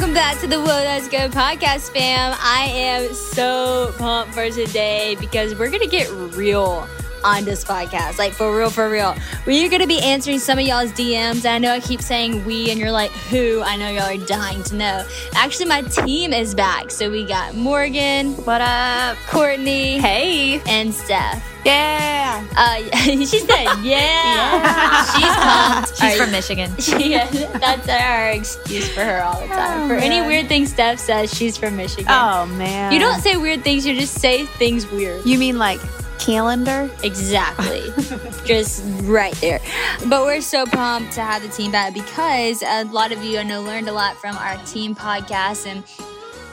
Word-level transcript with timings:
Welcome 0.00 0.14
back 0.14 0.40
to 0.40 0.46
the 0.46 0.58
Whoa 0.58 0.64
That's 0.64 1.08
Good 1.08 1.30
podcast, 1.32 1.92
fam. 1.92 2.34
I 2.40 2.70
am 2.72 3.12
so 3.12 3.92
pumped 3.98 4.32
for 4.32 4.48
today 4.48 5.14
because 5.20 5.54
we're 5.54 5.68
going 5.68 5.82
to 5.82 5.86
get 5.86 6.10
real 6.34 6.88
on 7.24 7.44
this 7.44 7.64
podcast. 7.64 8.18
Like, 8.18 8.32
for 8.32 8.56
real, 8.56 8.70
for 8.70 8.88
real. 8.90 9.14
We're 9.46 9.68
going 9.68 9.82
to 9.82 9.88
be 9.88 10.00
answering 10.00 10.38
some 10.38 10.58
of 10.58 10.66
y'all's 10.66 10.92
DMs. 10.92 11.44
And 11.44 11.46
I 11.46 11.58
know 11.58 11.72
I 11.72 11.80
keep 11.80 12.02
saying 12.02 12.44
we, 12.44 12.70
and 12.70 12.78
you're 12.78 12.90
like, 12.90 13.10
who? 13.10 13.62
I 13.62 13.76
know 13.76 13.88
y'all 13.88 14.02
are 14.04 14.26
dying 14.26 14.62
to 14.64 14.76
know. 14.76 15.06
Actually, 15.34 15.66
my 15.66 15.82
team 15.82 16.32
is 16.32 16.54
back. 16.54 16.90
So 16.90 17.10
we 17.10 17.24
got 17.24 17.54
Morgan. 17.54 18.34
What 18.44 18.60
up? 18.60 19.16
Courtney. 19.28 19.98
Hey. 19.98 20.60
And 20.66 20.92
Steph. 20.94 21.46
Yeah. 21.64 22.46
Uh, 22.56 22.76
she 23.06 23.26
said, 23.26 23.48
yeah. 23.82 23.82
yeah. 23.82 25.04
She's 25.04 25.36
pumped. 25.36 26.00
She's 26.00 26.16
from 26.20 26.30
Michigan. 26.30 26.70
Yeah, 27.10 27.26
that's 27.30 27.88
our 27.88 28.30
excuse 28.30 28.88
for 28.92 29.02
her 29.02 29.22
all 29.22 29.40
the 29.40 29.46
time. 29.46 29.82
Oh, 29.82 29.88
for 29.88 29.94
any 29.94 30.20
weird 30.20 30.48
thing 30.48 30.66
Steph 30.66 30.98
says, 30.98 31.32
she's 31.32 31.56
from 31.56 31.76
Michigan. 31.76 32.06
Oh 32.08 32.46
man. 32.46 32.92
You 32.92 33.00
don't 33.00 33.20
say 33.20 33.36
weird 33.36 33.64
things, 33.64 33.86
you 33.86 33.98
just 33.98 34.20
say 34.20 34.44
things 34.44 34.86
weird. 34.90 35.24
You 35.24 35.38
mean 35.38 35.58
like 35.58 35.80
calendar? 36.20 36.90
Exactly. 37.02 37.82
just 38.44 38.84
right 39.02 39.34
there. 39.40 39.60
But 40.08 40.24
we're 40.24 40.42
so 40.42 40.66
pumped 40.66 41.12
to 41.14 41.22
have 41.22 41.42
the 41.42 41.48
team 41.48 41.72
back 41.72 41.94
because 41.94 42.62
a 42.62 42.84
lot 42.84 43.10
of 43.10 43.24
you 43.24 43.38
I 43.38 43.42
know 43.42 43.62
learned 43.62 43.88
a 43.88 43.92
lot 43.92 44.16
from 44.18 44.36
our 44.36 44.56
team 44.64 44.94
podcast 44.94 45.66
and 45.66 45.82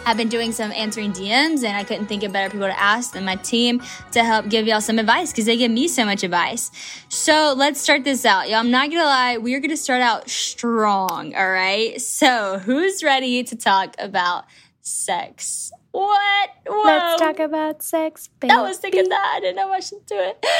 I've 0.05 0.15
been 0.15 0.29
doing 0.29 0.53
some 0.53 0.71
answering 0.71 1.11
DMs 1.11 1.65
and 1.65 1.75
I 1.75 1.83
couldn't 1.83 2.05
think 2.05 2.23
of 2.23 2.31
better 2.31 2.49
people 2.49 2.67
to 2.67 2.79
ask 2.79 3.11
than 3.11 3.25
my 3.25 3.35
team 3.35 3.83
to 4.13 4.23
help 4.23 4.47
give 4.47 4.65
y'all 4.65 4.79
some 4.79 4.99
advice 4.99 5.33
because 5.33 5.43
they 5.43 5.57
give 5.57 5.69
me 5.69 5.89
so 5.89 6.05
much 6.05 6.23
advice. 6.23 6.71
So 7.09 7.53
let's 7.57 7.81
start 7.81 8.05
this 8.05 8.23
out. 8.23 8.47
Y'all, 8.49 8.59
I'm 8.59 8.71
not 8.71 8.89
gonna 8.89 9.03
lie, 9.03 9.37
we're 9.37 9.59
gonna 9.59 9.75
start 9.75 10.01
out 10.01 10.29
strong, 10.29 11.35
all 11.35 11.51
right? 11.51 11.99
So 11.99 12.57
who's 12.59 13.03
ready 13.03 13.43
to 13.43 13.55
talk 13.57 13.95
about 13.99 14.45
sex? 14.79 15.73
What? 15.97 16.49
Whoa. 16.67 16.83
Let's 16.83 17.19
talk 17.19 17.39
about 17.39 17.81
sex, 17.81 18.29
baby. 18.39 18.53
I 18.53 18.61
was 18.61 18.77
thinking 18.77 19.09
that. 19.09 19.33
I 19.35 19.39
didn't 19.39 19.55
know 19.55 19.71
I 19.71 19.79
should 19.79 20.05
do 20.05 20.15
it. 20.15 20.45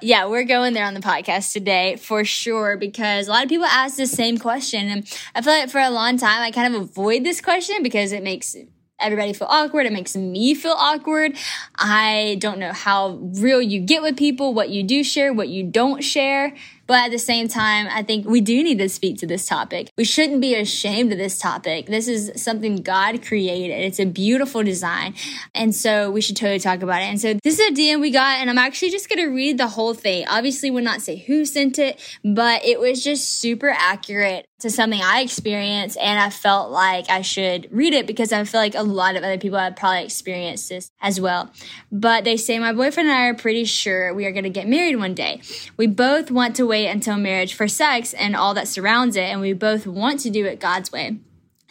Yeah, 0.00 0.26
we're 0.26 0.44
going 0.44 0.74
there 0.74 0.84
on 0.84 0.94
the 0.94 1.00
podcast 1.00 1.52
today 1.52 1.94
for 1.94 2.24
sure 2.24 2.76
because 2.76 3.28
a 3.28 3.30
lot 3.30 3.44
of 3.44 3.48
people 3.48 3.66
ask 3.66 3.96
the 3.96 4.06
same 4.06 4.36
question. 4.36 4.88
And 4.88 5.18
I 5.34 5.42
feel 5.42 5.52
like 5.52 5.70
for 5.70 5.80
a 5.80 5.90
long 5.90 6.16
time, 6.16 6.42
I 6.42 6.50
kind 6.50 6.74
of 6.74 6.82
avoid 6.82 7.22
this 7.22 7.40
question 7.40 7.84
because 7.84 8.10
it 8.10 8.24
makes 8.24 8.56
everybody 8.98 9.32
feel 9.32 9.46
awkward. 9.48 9.86
It 9.86 9.92
makes 9.92 10.16
me 10.16 10.54
feel 10.54 10.74
awkward. 10.76 11.36
I 11.76 12.36
don't 12.40 12.58
know 12.58 12.72
how 12.72 13.18
real 13.36 13.62
you 13.62 13.80
get 13.80 14.02
with 14.02 14.16
people, 14.16 14.54
what 14.54 14.70
you 14.70 14.82
do 14.82 15.04
share, 15.04 15.32
what 15.32 15.48
you 15.48 15.62
don't 15.62 16.02
share. 16.02 16.54
But 16.92 17.04
at 17.04 17.10
the 17.10 17.18
same 17.18 17.48
time, 17.48 17.88
I 17.90 18.02
think 18.02 18.26
we 18.26 18.42
do 18.42 18.62
need 18.62 18.76
to 18.76 18.88
speak 18.90 19.16
to 19.20 19.26
this 19.26 19.46
topic. 19.46 19.90
We 19.96 20.04
shouldn't 20.04 20.42
be 20.42 20.54
ashamed 20.54 21.10
of 21.10 21.16
this 21.16 21.38
topic. 21.38 21.86
This 21.86 22.06
is 22.06 22.30
something 22.36 22.82
God 22.82 23.24
created. 23.24 23.72
It's 23.72 23.98
a 23.98 24.04
beautiful 24.04 24.62
design. 24.62 25.14
And 25.54 25.74
so 25.74 26.10
we 26.10 26.20
should 26.20 26.36
totally 26.36 26.58
talk 26.58 26.82
about 26.82 27.00
it. 27.00 27.06
And 27.06 27.18
so 27.18 27.32
this 27.42 27.58
is 27.58 27.70
a 27.70 27.72
DM 27.72 28.02
we 28.02 28.10
got, 28.10 28.40
and 28.40 28.50
I'm 28.50 28.58
actually 28.58 28.90
just 28.90 29.08
going 29.08 29.26
to 29.26 29.34
read 29.34 29.56
the 29.56 29.68
whole 29.68 29.94
thing. 29.94 30.26
Obviously, 30.28 30.70
would 30.70 30.84
not 30.84 31.00
say 31.00 31.16
who 31.16 31.46
sent 31.46 31.78
it, 31.78 31.98
but 32.22 32.62
it 32.62 32.78
was 32.78 33.02
just 33.02 33.40
super 33.40 33.70
accurate 33.70 34.46
to 34.62 34.70
something 34.70 35.00
I 35.00 35.20
experienced. 35.20 35.96
And 35.98 36.18
I 36.18 36.30
felt 36.30 36.70
like 36.70 37.08
I 37.10 37.22
should 37.22 37.68
read 37.70 37.94
it 37.94 38.06
because 38.06 38.32
I 38.32 38.42
feel 38.44 38.60
like 38.60 38.74
a 38.74 38.82
lot 38.82 39.16
of 39.16 39.22
other 39.22 39.38
people 39.38 39.58
have 39.58 39.76
probably 39.76 40.04
experienced 40.04 40.68
this 40.68 40.90
as 41.00 41.20
well. 41.20 41.50
But 41.90 42.24
they 42.24 42.36
say, 42.36 42.58
My 42.58 42.72
boyfriend 42.72 43.08
and 43.08 43.18
I 43.18 43.26
are 43.26 43.34
pretty 43.34 43.64
sure 43.64 44.14
we 44.14 44.26
are 44.26 44.32
going 44.32 44.44
to 44.44 44.50
get 44.50 44.66
married 44.66 44.96
one 44.96 45.14
day. 45.14 45.42
We 45.76 45.86
both 45.86 46.30
want 46.30 46.56
to 46.56 46.66
wait 46.66 46.88
until 46.88 47.16
marriage 47.16 47.54
for 47.54 47.68
sex 47.68 48.14
and 48.14 48.34
all 48.34 48.54
that 48.54 48.68
surrounds 48.68 49.16
it, 49.16 49.24
and 49.24 49.40
we 49.40 49.52
both 49.52 49.86
want 49.86 50.20
to 50.20 50.30
do 50.30 50.46
it 50.46 50.60
God's 50.60 50.90
way. 50.90 51.18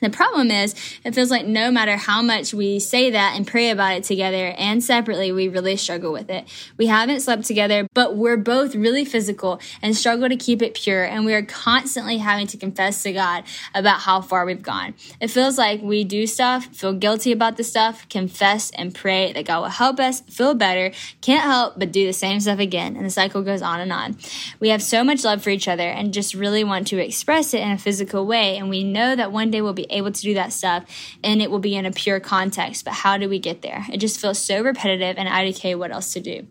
The 0.02 0.10
problem 0.10 0.50
is, 0.50 0.74
it 1.06 1.14
feels 1.14 1.30
like 1.30 1.46
no 1.46 1.70
matter 1.70 1.96
how 1.96 2.24
much 2.24 2.56
we 2.56 2.80
say 2.80 3.12
that 3.12 3.36
and 3.36 3.46
pray 3.46 3.70
about 3.70 3.98
it 3.98 4.04
together 4.04 4.56
and 4.58 4.84
separately, 4.84 5.32
we 5.32 5.48
really 5.48 5.78
struggle 5.78 6.12
with 6.12 6.32
it. 6.32 6.46
We 6.76 6.88
haven't 6.88 7.20
slept 7.20 7.46
together, 7.46 7.88
but 7.94 8.16
we're 8.16 8.38
both 8.38 8.74
really 8.74 9.06
physical 9.06 9.62
and 9.80 9.96
struggle 9.96 10.28
to 10.28 10.36
keep 10.36 10.64
it 10.64 10.74
pure, 10.74 11.04
and 11.04 11.24
we 11.24 11.36
are 11.36 11.44
constantly 11.44 12.18
having 12.18 12.48
to 12.48 12.58
confess 12.58 13.04
to 13.04 13.14
God 13.14 13.44
about 13.76 14.00
how 14.00 14.22
far 14.22 14.44
we've 14.44 14.64
gone. 14.64 14.96
It 15.20 15.28
feels 15.28 15.60
like 15.60 15.84
we 15.84 16.04
do 16.04 16.26
stuff, 16.26 16.66
feel 16.66 16.94
guilty 16.94 17.32
about 17.32 17.58
the 17.58 17.64
stuff, 17.64 18.10
confess 18.10 18.72
and 18.72 18.96
pray 18.96 19.32
that 19.34 19.46
God 19.46 19.60
will 19.60 19.70
help 19.70 20.00
us 20.00 20.22
feel 20.22 20.56
better, 20.56 20.92
can't 21.22 21.44
help 21.44 21.78
but 21.78 21.92
do 21.92 22.08
the 22.08 22.14
same 22.14 22.40
stuff 22.40 22.58
again, 22.58 22.96
and 22.96 23.06
the 23.06 23.12
cycle 23.12 23.44
goes 23.44 23.62
on 23.62 23.80
and 23.80 23.94
on. 23.94 24.18
We 24.60 24.70
have 24.70 24.82
so 24.82 25.04
much 25.04 25.24
love 25.24 25.44
for 25.44 25.52
each 25.52 25.68
other 25.68 25.88
and 25.88 26.12
just 26.12 26.34
really 26.34 26.64
want 26.64 26.88
to 26.88 26.98
express 26.98 27.54
it 27.54 27.62
in 27.62 27.70
a 27.70 27.78
physical 27.78 28.26
way, 28.26 28.58
and 28.58 28.68
we 28.68 28.84
know 28.84 29.16
that 29.16 29.32
one 29.32 29.52
day 29.52 29.62
we'll 29.62 29.74
be 29.74 29.91
able 29.92 30.12
to 30.12 30.22
do 30.22 30.34
that 30.36 30.54
stuff 30.54 30.86
and 31.24 31.42
it 31.42 31.52
will 31.52 31.60
be 31.60 31.76
in 31.76 31.86
a 31.86 31.92
pure 31.92 32.20
context. 32.20 32.86
But 32.86 32.94
how 32.94 33.18
do 33.18 33.30
we 33.30 33.40
get 33.40 33.62
there? 33.62 33.86
It 33.92 33.98
just 33.98 34.20
feels 34.20 34.40
so 34.40 34.62
repetitive 34.62 35.18
and 35.18 35.28
IDK 35.28 35.78
what 35.78 35.92
else 35.92 36.14
to 36.14 36.20
do. 36.20 36.48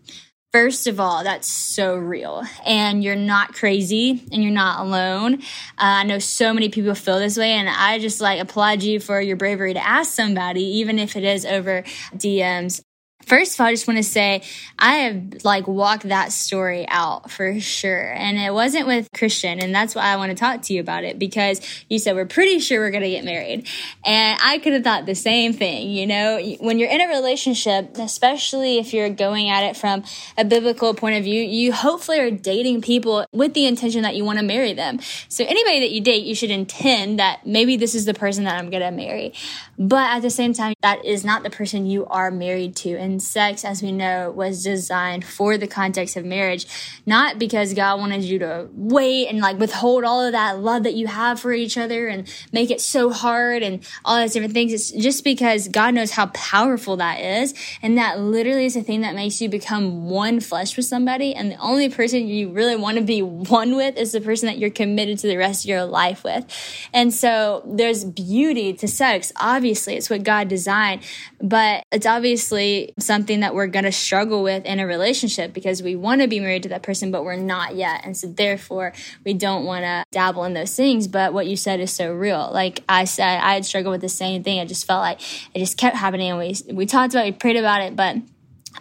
First 0.51 0.85
of 0.87 0.99
all, 0.99 1.23
that's 1.23 1.47
so 1.47 1.95
real. 1.95 2.43
And 2.65 3.01
you're 3.01 3.15
not 3.15 3.53
crazy 3.53 4.21
and 4.33 4.43
you're 4.43 4.51
not 4.51 4.85
alone. 4.85 5.35
Uh, 5.35 5.39
I 5.77 6.03
know 6.03 6.19
so 6.19 6.53
many 6.53 6.67
people 6.67 6.93
feel 6.93 7.19
this 7.19 7.37
way, 7.37 7.53
and 7.53 7.69
I 7.69 7.99
just 7.99 8.19
like 8.19 8.41
applaud 8.41 8.83
you 8.83 8.99
for 8.99 9.21
your 9.21 9.37
bravery 9.37 9.73
to 9.73 9.87
ask 9.87 10.11
somebody, 10.11 10.63
even 10.79 10.99
if 10.99 11.15
it 11.15 11.23
is 11.23 11.45
over 11.45 11.83
DMs. 12.15 12.81
First 13.25 13.55
of 13.55 13.61
all, 13.61 13.67
I 13.67 13.73
just 13.73 13.87
want 13.87 13.97
to 13.97 14.03
say 14.03 14.43
I 14.77 14.95
have 14.95 15.43
like 15.43 15.67
walked 15.67 16.09
that 16.09 16.31
story 16.31 16.85
out 16.87 17.31
for 17.31 17.59
sure. 17.59 18.11
And 18.13 18.37
it 18.37 18.53
wasn't 18.53 18.87
with 18.87 19.09
Christian. 19.13 19.59
And 19.59 19.73
that's 19.73 19.95
why 19.95 20.03
I 20.03 20.15
want 20.17 20.31
to 20.31 20.35
talk 20.35 20.63
to 20.63 20.73
you 20.73 20.81
about 20.81 21.03
it 21.03 21.19
because 21.19 21.61
you 21.89 21.99
said 21.99 22.15
we're 22.15 22.25
pretty 22.25 22.59
sure 22.59 22.79
we're 22.79 22.91
going 22.91 23.03
to 23.03 23.09
get 23.09 23.23
married. 23.23 23.67
And 24.05 24.39
I 24.43 24.57
could 24.59 24.73
have 24.73 24.83
thought 24.83 25.05
the 25.05 25.15
same 25.15 25.53
thing. 25.53 25.89
You 25.89 26.07
know, 26.07 26.39
when 26.59 26.79
you're 26.79 26.89
in 26.89 27.01
a 27.01 27.07
relationship, 27.07 27.97
especially 27.97 28.77
if 28.77 28.93
you're 28.93 29.09
going 29.09 29.49
at 29.49 29.63
it 29.63 29.77
from 29.77 30.03
a 30.37 30.45
biblical 30.45 30.93
point 30.93 31.17
of 31.17 31.23
view, 31.23 31.41
you 31.41 31.73
hopefully 31.73 32.19
are 32.19 32.31
dating 32.31 32.81
people 32.81 33.25
with 33.31 33.53
the 33.53 33.65
intention 33.65 34.03
that 34.03 34.15
you 34.15 34.25
want 34.25 34.39
to 34.39 34.45
marry 34.45 34.73
them. 34.73 34.99
So 35.29 35.43
anybody 35.45 35.79
that 35.81 35.91
you 35.91 36.01
date, 36.01 36.25
you 36.25 36.35
should 36.35 36.51
intend 36.51 37.19
that 37.19 37.45
maybe 37.45 37.77
this 37.77 37.95
is 37.95 38.05
the 38.05 38.13
person 38.13 38.45
that 38.45 38.57
I'm 38.57 38.69
going 38.69 38.83
to 38.83 38.91
marry. 38.91 39.33
But 39.81 40.11
at 40.11 40.21
the 40.21 40.29
same 40.29 40.53
time, 40.53 40.75
that 40.83 41.03
is 41.03 41.25
not 41.25 41.41
the 41.41 41.49
person 41.49 41.87
you 41.87 42.05
are 42.05 42.29
married 42.29 42.75
to. 42.77 42.95
And 42.97 43.21
sex, 43.21 43.65
as 43.65 43.81
we 43.81 43.91
know, 43.91 44.29
was 44.29 44.63
designed 44.63 45.25
for 45.25 45.57
the 45.57 45.65
context 45.65 46.15
of 46.15 46.23
marriage, 46.23 46.67
not 47.07 47.39
because 47.39 47.73
God 47.73 47.99
wanted 47.99 48.23
you 48.23 48.37
to 48.39 48.69
wait 48.73 49.27
and 49.27 49.39
like 49.39 49.57
withhold 49.57 50.03
all 50.03 50.23
of 50.23 50.33
that 50.33 50.59
love 50.59 50.83
that 50.83 50.93
you 50.93 51.07
have 51.07 51.39
for 51.39 51.51
each 51.51 51.79
other 51.79 52.07
and 52.07 52.31
make 52.53 52.69
it 52.69 52.79
so 52.79 53.09
hard 53.09 53.63
and 53.63 53.83
all 54.05 54.17
those 54.17 54.33
different 54.33 54.53
things. 54.53 54.71
It's 54.71 54.91
just 54.91 55.23
because 55.23 55.67
God 55.67 55.95
knows 55.95 56.11
how 56.11 56.27
powerful 56.27 56.97
that 56.97 57.19
is. 57.19 57.55
And 57.81 57.97
that 57.97 58.19
literally 58.19 58.65
is 58.65 58.75
the 58.75 58.83
thing 58.83 59.01
that 59.01 59.15
makes 59.15 59.41
you 59.41 59.49
become 59.49 60.11
one 60.11 60.41
flesh 60.41 60.77
with 60.77 60.85
somebody. 60.85 61.33
And 61.33 61.49
the 61.49 61.57
only 61.57 61.89
person 61.89 62.27
you 62.27 62.51
really 62.51 62.75
want 62.75 62.99
to 62.99 63.03
be 63.03 63.23
one 63.23 63.75
with 63.75 63.97
is 63.97 64.11
the 64.11 64.21
person 64.21 64.45
that 64.45 64.59
you're 64.59 64.69
committed 64.69 65.17
to 65.19 65.27
the 65.27 65.37
rest 65.37 65.65
of 65.65 65.69
your 65.69 65.85
life 65.85 66.23
with. 66.23 66.45
And 66.93 67.11
so 67.11 67.63
there's 67.65 68.05
beauty 68.05 68.73
to 68.73 68.87
sex. 68.87 69.33
Obviously, 69.37 69.70
it's 69.71 70.09
what 70.09 70.23
God 70.23 70.47
designed, 70.47 71.01
but 71.41 71.83
it's 71.91 72.05
obviously 72.05 72.93
something 72.99 73.41
that 73.41 73.53
we're 73.53 73.67
going 73.67 73.85
to 73.85 73.91
struggle 73.91 74.43
with 74.43 74.65
in 74.65 74.79
a 74.79 74.87
relationship 74.87 75.53
because 75.53 75.81
we 75.81 75.95
want 75.95 76.21
to 76.21 76.27
be 76.27 76.39
married 76.39 76.63
to 76.63 76.69
that 76.69 76.83
person, 76.83 77.11
but 77.11 77.23
we're 77.23 77.35
not 77.35 77.75
yet. 77.75 78.01
And 78.03 78.15
so 78.15 78.27
therefore 78.27 78.93
we 79.25 79.33
don't 79.33 79.65
want 79.65 79.83
to 79.83 80.03
dabble 80.11 80.43
in 80.45 80.53
those 80.53 80.75
things. 80.75 81.07
But 81.07 81.33
what 81.33 81.47
you 81.47 81.55
said 81.55 81.79
is 81.79 81.91
so 81.91 82.13
real. 82.13 82.49
Like 82.51 82.83
I 82.87 83.05
said, 83.05 83.39
I 83.39 83.53
had 83.53 83.65
struggled 83.65 83.93
with 83.93 84.01
the 84.01 84.09
same 84.09 84.43
thing. 84.43 84.59
I 84.59 84.65
just 84.65 84.85
felt 84.85 85.01
like 85.01 85.21
it 85.53 85.59
just 85.59 85.77
kept 85.77 85.95
happening. 85.95 86.31
And 86.31 86.39
we, 86.39 86.55
we 86.73 86.85
talked 86.85 87.13
about 87.13 87.25
it, 87.25 87.33
we 87.33 87.37
prayed 87.37 87.57
about 87.57 87.81
it, 87.81 87.95
but 87.95 88.17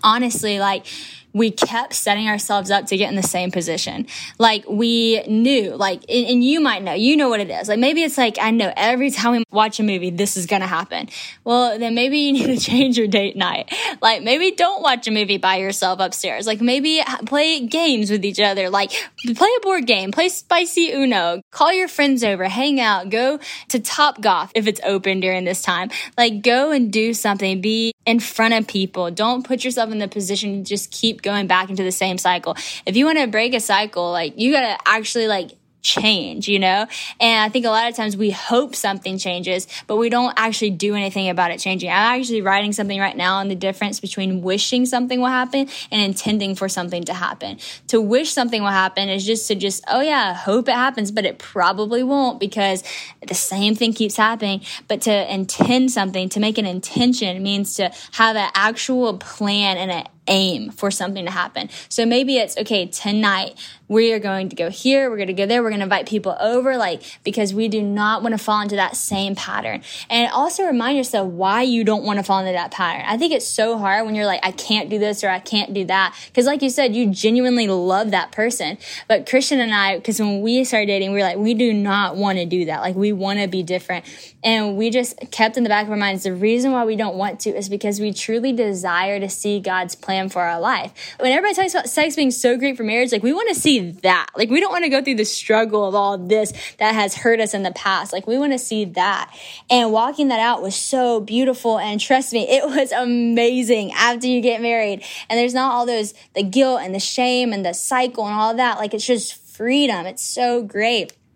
honestly, 0.03 0.59
like, 0.59 0.87
we 1.33 1.51
kept 1.51 1.95
setting 1.95 2.29
ourselves 2.29 2.71
up 2.71 2.87
to 2.87 2.97
get 2.97 3.11
in 3.11 3.17
the 3.17 3.23
same 3.23 3.51
position. 3.51 4.07
Like 4.39 4.69
we 4.69 5.23
knew, 5.23 5.77
like, 5.77 6.03
and, 6.09 6.43
you 6.43 6.61
might 6.61 6.83
know, 6.83 6.93
you 6.93 7.17
know 7.17 7.29
what 7.29 7.41
it 7.41 7.51
is. 7.51 7.69
Like 7.69 7.79
maybe 7.79 8.03
it's 8.03 8.19
like, 8.19 8.39
I 8.41 8.51
know 8.51 8.73
every 8.77 9.11
time 9.11 9.33
we 9.33 9.45
watch 9.51 9.79
a 9.81 9.83
movie, 9.83 10.11
this 10.11 10.37
is 10.37 10.47
going 10.47 10.63
to 10.63 10.67
happen. 10.67 11.09
Well, 11.45 11.79
then 11.79 11.95
maybe 11.95 12.19
you 12.19 12.33
need 12.33 12.47
to 12.47 12.59
change 12.71 12.99
your 12.99 13.07
date 13.07 13.37
night. 13.37 13.73
Like 14.01 14.23
maybe 14.23 14.51
don't 14.53 14.83
watch 14.83 15.07
a 15.07 15.11
movie 15.11 15.39
by 15.39 15.57
yourself 15.57 16.01
upstairs. 16.01 16.47
Like 16.47 16.61
maybe 16.61 17.03
play 17.27 17.67
games 17.67 18.11
with 18.11 18.25
each 18.25 18.41
other. 18.41 18.71
Like 18.71 18.91
play 19.35 19.49
a 19.57 19.61
board 19.61 19.87
game, 19.87 20.13
play 20.13 20.29
spicy 20.29 20.93
Uno, 20.93 21.43
call 21.51 21.73
your 21.73 21.89
friends 21.89 22.25
over, 22.25 22.45
hang 22.45 22.81
out, 22.81 23.11
go 23.11 23.39
to 23.69 23.81
Top 23.81 24.21
Golf 24.21 24.51
if 24.55 24.67
it's 24.67 24.81
open 24.85 25.21
during 25.21 25.45
this 25.45 25.63
time. 25.63 25.91
Like 26.19 26.43
go 26.43 26.73
and 26.73 26.93
do 26.93 27.15
something. 27.15 27.61
Be 27.61 27.93
in 28.11 28.19
front 28.19 28.55
of 28.55 28.67
people. 28.67 29.11
Don't 29.11 29.47
put 29.47 29.65
yourself 29.65 29.93
in 29.93 29.99
the 29.99 30.09
position 30.09 30.65
to 30.65 30.69
just 30.69 30.91
keep 30.91 31.23
going 31.23 31.47
back 31.47 31.71
into 31.71 31.85
the 31.85 31.93
same 31.93 32.19
cycle. 32.19 32.57
If 32.85 32.97
you 32.97 33.07
want 33.07 33.19
to 33.19 33.29
break 33.29 33.55
a 33.55 33.61
cycle, 33.61 34.11
like 34.11 34.37
you 34.37 34.53
got 34.53 34.63
to 34.63 34.79
actually 34.85 35.29
like 35.29 35.53
change, 35.83 36.49
you 36.49 36.59
know? 36.59 36.87
And 37.21 37.41
I 37.41 37.49
think 37.49 37.67
a 37.67 37.71
lot 37.71 37.89
of 37.89 37.97
times 37.97 38.17
we 38.17 38.31
hope 38.31 38.75
something 38.75 39.19
changes, 39.19 39.67
but 39.87 39.97
we 39.97 40.09
don't 40.09 40.35
actually 40.37 40.71
do 40.71 40.95
anything 40.95 41.29
about 41.29 41.51
it 41.51 41.61
changing. 41.61 41.91
I'm 41.91 42.21
actually 42.21 42.43
writing 42.43 42.73
something 42.73 42.99
right 42.99 43.17
now 43.17 43.37
on 43.37 43.49
the 43.49 43.55
difference 43.55 44.01
between 44.01 44.43
wishing 44.43 44.87
something 44.87 45.21
will 45.21 45.29
happen 45.29 45.69
and 45.91 46.01
intending 46.01 46.55
for 46.55 46.69
something 46.69 47.05
to 47.05 47.15
happen. 47.15 47.59
To 47.89 48.01
wish 48.01 48.33
something 48.33 48.63
will 48.63 48.69
happen 48.69 49.09
is 49.09 49.25
just 49.25 49.49
to 49.49 49.55
just, 49.55 49.85
oh 49.89 50.01
yeah, 50.01 50.35
hope 50.35 50.69
it 50.69 50.75
happens, 50.75 51.11
but 51.11 51.25
it 51.25 51.39
probably 51.39 52.03
won't 52.03 52.41
because 52.41 52.85
the 53.27 53.35
same 53.35 53.75
thing 53.75 53.93
keeps 53.93 54.17
happening. 54.17 54.63
But 54.89 55.03
to 55.03 55.35
intend 55.35 55.91
something, 55.91 56.29
to 56.31 56.41
make 56.41 56.59
an 56.59 56.67
intention 56.67 57.43
means 57.43 57.75
to 57.75 57.91
have 58.13 58.37
an 58.37 58.51
actual 58.55 59.19
plan 59.19 59.77
and 59.77 59.91
an 59.91 60.07
aim 60.27 60.71
for 60.71 60.91
something 60.91 61.25
to 61.25 61.31
happen. 61.31 61.69
So 61.89 62.07
maybe 62.07 62.37
it's 62.37 62.57
okay, 62.57 62.87
tonight 62.87 63.59
we 63.89 64.13
are 64.13 64.21
going 64.21 64.49
to 64.49 64.55
go 64.55 64.71
here, 64.71 65.11
we're 65.11 65.17
going 65.17 65.27
to 65.27 65.33
go 65.33 65.47
there, 65.47 65.63
we're 65.63 65.71
going 65.71 65.81
to 65.81 65.85
invite 65.85 66.09
people 66.09 66.37
over, 66.39 66.77
like, 66.77 67.03
because 67.25 67.53
we 67.53 67.67
do 67.67 67.83
not 67.83 68.23
want 68.23 68.33
to 68.33 68.39
fall 68.39 68.61
into 68.61 68.77
that 68.77 68.95
same 68.95 69.35
pattern. 69.35 69.83
And 70.09 70.31
also 70.31 70.65
remind 70.65 70.97
yourself 70.97 71.27
why 71.27 71.63
you 71.63 71.83
don't 71.83 72.05
want 72.05 72.21
to 72.21 72.23
fall 72.23 72.39
into 72.39 72.53
that 72.53 72.71
pattern. 72.71 73.05
I 73.05 73.17
think 73.19 73.33
it's 73.33 73.47
so 73.47 73.79
hard 73.79 74.07
when 74.07 74.15
you're 74.15 74.27
like, 74.27 74.41
I 74.45 74.53
can't 74.53 74.89
do 74.89 75.01
this 75.01 75.25
or 75.25 75.29
I 75.29 75.41
can't 75.41 75.75
do 75.75 75.85
that. 75.87 76.17
Because, 76.27 76.47
like 76.47 76.63
you 76.63 76.71
said, 76.71 76.95
you 76.95 77.11
genuinely 77.11 77.67
love 77.67 78.13
that 78.13 78.31
person. 78.31 78.79
But 79.09 79.29
Christian 79.29 79.59
and 79.59 79.75
I, 79.75 79.97
because 79.97 80.21
when 80.21 80.41
we 80.41 80.63
started 80.63 80.87
dating, 80.87 81.11
we 81.11 81.19
were 81.19 81.25
like, 81.25 81.39
we 81.39 81.55
do 81.55 81.75
not 81.75 82.15
want 82.15 82.39
to 82.39 82.47
do 82.47 82.67
that. 82.67 82.83
Like, 82.83 82.95
we 82.95 83.13
want 83.13 83.41
to 83.41 83.49
be 83.49 83.65
different. 83.65 84.05
And 84.45 84.77
we 84.77 84.91
just 84.91 85.19
kept 85.33 85.57
in 85.57 85.65
the 85.65 85.69
back 85.69 85.87
of 85.87 85.91
our 85.91 85.97
minds 85.97 86.23
the 86.23 86.33
reason 86.33 86.71
why 86.71 86.85
we 86.85 86.95
don't 86.95 87.17
want 87.17 87.41
to 87.41 87.51
is 87.51 87.69
because 87.69 87.99
we 87.99 88.13
truly 88.13 88.53
desire 88.53 89.19
to 89.19 89.29
see 89.29 89.59
God's 89.59 89.97
plan 89.97 90.10
for 90.29 90.43
our 90.43 90.61
life. 90.61 90.93
When 91.19 91.33
everybody 91.33 91.55
talks 91.55 91.75
about 91.75 91.89
sex 91.89 92.17
being 92.17 92.31
so 92.31 92.57
great 92.57 92.77
for 92.77 92.83
marriage, 92.83 93.13
like, 93.13 93.23
we 93.23 93.33
want 93.33 93.49
to 93.49 93.55
see 93.55 93.93
that. 94.03 94.27
Like, 94.37 94.51
we 94.51 94.61
don't 94.61 94.73
want 94.73 94.85
to 94.85 94.91
go 94.91 95.03
through 95.03 95.15
the 95.17 95.25
struggle 95.25 95.87
of 95.87 95.95
all 95.95 96.19
this 96.19 96.53
that 96.79 96.95
has 96.95 97.15
hurt 97.15 97.41
us 97.41 97.55
in 97.55 97.63
the 97.63 97.71
past. 97.73 98.13
Like, 98.13 98.27
we 98.27 98.39
want 98.39 98.53
to 98.53 98.59
see 98.59 98.85
that. 98.87 99.35
And 99.71 99.93
walking 99.93 100.29
that 100.29 100.41
out 100.41 100.63
was 100.63 100.75
so 100.75 101.21
beautiful. 101.21 101.79
And 101.79 102.01
trust 102.01 102.33
me, 102.33 102.49
it 102.49 102.65
was 102.69 102.93
amazing 102.93 103.93
after 103.93 104.27
you 104.27 104.41
get 104.41 104.61
married. 104.61 105.05
And 105.29 105.39
there's 105.39 105.55
not 105.55 105.73
all 105.73 105.87
those, 105.87 106.15
the 106.35 106.43
guilt 106.43 106.81
and 106.83 106.95
the 106.95 107.01
shame 107.01 107.53
and 107.53 107.65
the 107.65 107.75
cycle 107.75 108.27
and 108.27 108.35
all 108.35 108.55
that. 108.55 108.79
Like, 108.79 108.95
it's 108.95 109.07
just 109.07 109.35
freedom. 109.35 110.07
It's 110.07 110.23
so 110.23 110.63
great. 110.63 111.13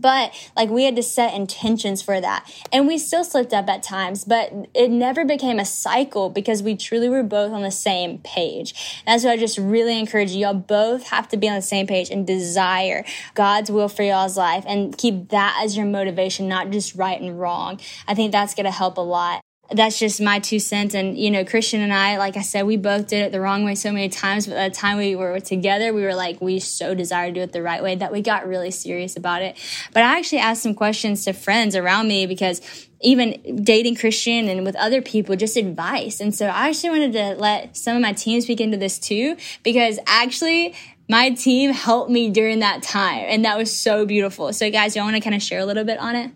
But 0.00 0.34
like 0.56 0.70
we 0.70 0.84
had 0.84 0.96
to 0.96 1.02
set 1.02 1.34
intentions 1.34 2.02
for 2.02 2.20
that. 2.20 2.50
And 2.72 2.86
we 2.86 2.98
still 2.98 3.24
slipped 3.24 3.52
up 3.52 3.68
at 3.68 3.82
times, 3.82 4.24
but 4.24 4.52
it 4.74 4.90
never 4.90 5.24
became 5.24 5.58
a 5.58 5.64
cycle 5.64 6.30
because 6.30 6.62
we 6.62 6.74
truly 6.74 7.08
were 7.08 7.22
both 7.22 7.52
on 7.52 7.62
the 7.62 7.70
same 7.70 8.18
page. 8.18 9.02
And 9.06 9.14
that's 9.14 9.24
what 9.24 9.32
I 9.32 9.36
just 9.36 9.56
really 9.56 9.98
encourage 9.98 10.32
you. 10.32 10.40
Y'all 10.40 10.54
both 10.54 11.08
have 11.08 11.28
to 11.28 11.36
be 11.36 11.48
on 11.48 11.56
the 11.56 11.62
same 11.62 11.86
page 11.86 12.10
and 12.10 12.26
desire 12.26 13.04
God's 13.34 13.70
will 13.70 13.88
for 13.88 14.02
y'all's 14.02 14.36
life 14.36 14.64
and 14.66 14.96
keep 14.98 15.28
that 15.28 15.60
as 15.62 15.76
your 15.76 15.86
motivation, 15.86 16.48
not 16.48 16.70
just 16.70 16.94
right 16.96 17.20
and 17.20 17.38
wrong. 17.38 17.80
I 18.08 18.14
think 18.14 18.32
that's 18.32 18.54
going 18.54 18.64
to 18.64 18.72
help 18.72 18.98
a 18.98 19.02
lot 19.02 19.43
that's 19.70 19.98
just 19.98 20.20
my 20.20 20.38
two 20.38 20.58
cents. 20.58 20.94
And, 20.94 21.18
you 21.18 21.30
know, 21.30 21.44
Christian 21.44 21.80
and 21.80 21.92
I, 21.92 22.18
like 22.18 22.36
I 22.36 22.42
said, 22.42 22.66
we 22.66 22.76
both 22.76 23.08
did 23.08 23.22
it 23.22 23.32
the 23.32 23.40
wrong 23.40 23.64
way 23.64 23.74
so 23.74 23.90
many 23.92 24.08
times. 24.08 24.46
But 24.46 24.54
by 24.54 24.68
the 24.68 24.74
time 24.74 24.98
we 24.98 25.16
were 25.16 25.40
together, 25.40 25.92
we 25.92 26.02
were 26.02 26.14
like, 26.14 26.40
we 26.40 26.60
so 26.60 26.94
desire 26.94 27.28
to 27.28 27.32
do 27.32 27.40
it 27.40 27.52
the 27.52 27.62
right 27.62 27.82
way 27.82 27.94
that 27.94 28.12
we 28.12 28.20
got 28.20 28.46
really 28.46 28.70
serious 28.70 29.16
about 29.16 29.42
it. 29.42 29.56
But 29.92 30.02
I 30.02 30.18
actually 30.18 30.38
asked 30.38 30.62
some 30.62 30.74
questions 30.74 31.24
to 31.24 31.32
friends 31.32 31.74
around 31.74 32.08
me 32.08 32.26
because 32.26 32.60
even 33.00 33.62
dating 33.62 33.96
Christian 33.96 34.48
and 34.48 34.64
with 34.64 34.76
other 34.76 35.00
people, 35.02 35.34
just 35.36 35.56
advice. 35.56 36.20
And 36.20 36.34
so 36.34 36.46
I 36.46 36.68
actually 36.68 36.90
wanted 36.90 37.12
to 37.12 37.34
let 37.34 37.76
some 37.76 37.96
of 37.96 38.02
my 38.02 38.12
team 38.12 38.40
speak 38.40 38.60
into 38.60 38.76
this 38.76 38.98
too, 38.98 39.36
because 39.62 39.98
actually, 40.06 40.74
my 41.08 41.30
team 41.30 41.70
helped 41.70 42.10
me 42.10 42.30
during 42.30 42.60
that 42.60 42.82
time. 42.82 43.24
And 43.28 43.44
that 43.44 43.58
was 43.58 43.78
so 43.78 44.06
beautiful. 44.06 44.52
So, 44.54 44.70
guys, 44.70 44.96
y'all 44.96 45.04
want 45.04 45.16
to 45.16 45.20
kind 45.20 45.34
of 45.34 45.42
share 45.42 45.58
a 45.58 45.66
little 45.66 45.84
bit 45.84 45.98
on 45.98 46.16
it? 46.16 46.30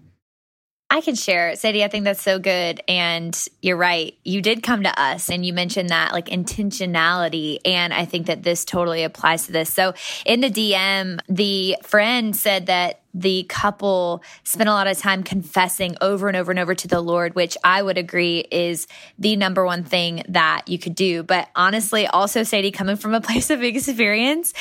I 0.90 1.02
can 1.02 1.14
share. 1.14 1.54
Sadie, 1.54 1.84
I 1.84 1.88
think 1.88 2.04
that's 2.04 2.22
so 2.22 2.38
good. 2.38 2.82
And 2.88 3.38
you're 3.60 3.76
right. 3.76 4.16
You 4.24 4.40
did 4.40 4.62
come 4.62 4.84
to 4.84 5.00
us 5.00 5.28
and 5.28 5.44
you 5.44 5.52
mentioned 5.52 5.90
that 5.90 6.12
like 6.12 6.26
intentionality. 6.26 7.58
And 7.64 7.92
I 7.92 8.06
think 8.06 8.26
that 8.26 8.42
this 8.42 8.64
totally 8.64 9.04
applies 9.04 9.46
to 9.46 9.52
this. 9.52 9.70
So 9.70 9.92
in 10.24 10.40
the 10.40 10.48
DM, 10.48 11.20
the 11.28 11.76
friend 11.82 12.34
said 12.34 12.66
that 12.66 12.97
the 13.14 13.44
couple 13.44 14.22
spent 14.44 14.68
a 14.68 14.72
lot 14.72 14.86
of 14.86 14.98
time 14.98 15.22
confessing 15.22 15.96
over 16.00 16.28
and 16.28 16.36
over 16.36 16.50
and 16.50 16.58
over 16.58 16.74
to 16.74 16.88
the 16.88 17.00
Lord, 17.00 17.34
which 17.34 17.56
I 17.64 17.82
would 17.82 17.98
agree 17.98 18.40
is 18.50 18.86
the 19.18 19.36
number 19.36 19.64
one 19.64 19.82
thing 19.82 20.22
that 20.28 20.68
you 20.68 20.78
could 20.78 20.94
do. 20.94 21.22
But 21.22 21.48
honestly, 21.56 22.06
also, 22.06 22.42
Sadie, 22.42 22.70
coming 22.70 22.96
from 22.96 23.14
a 23.14 23.20
place 23.28 23.50
of 23.50 23.62
experience, 23.62 24.52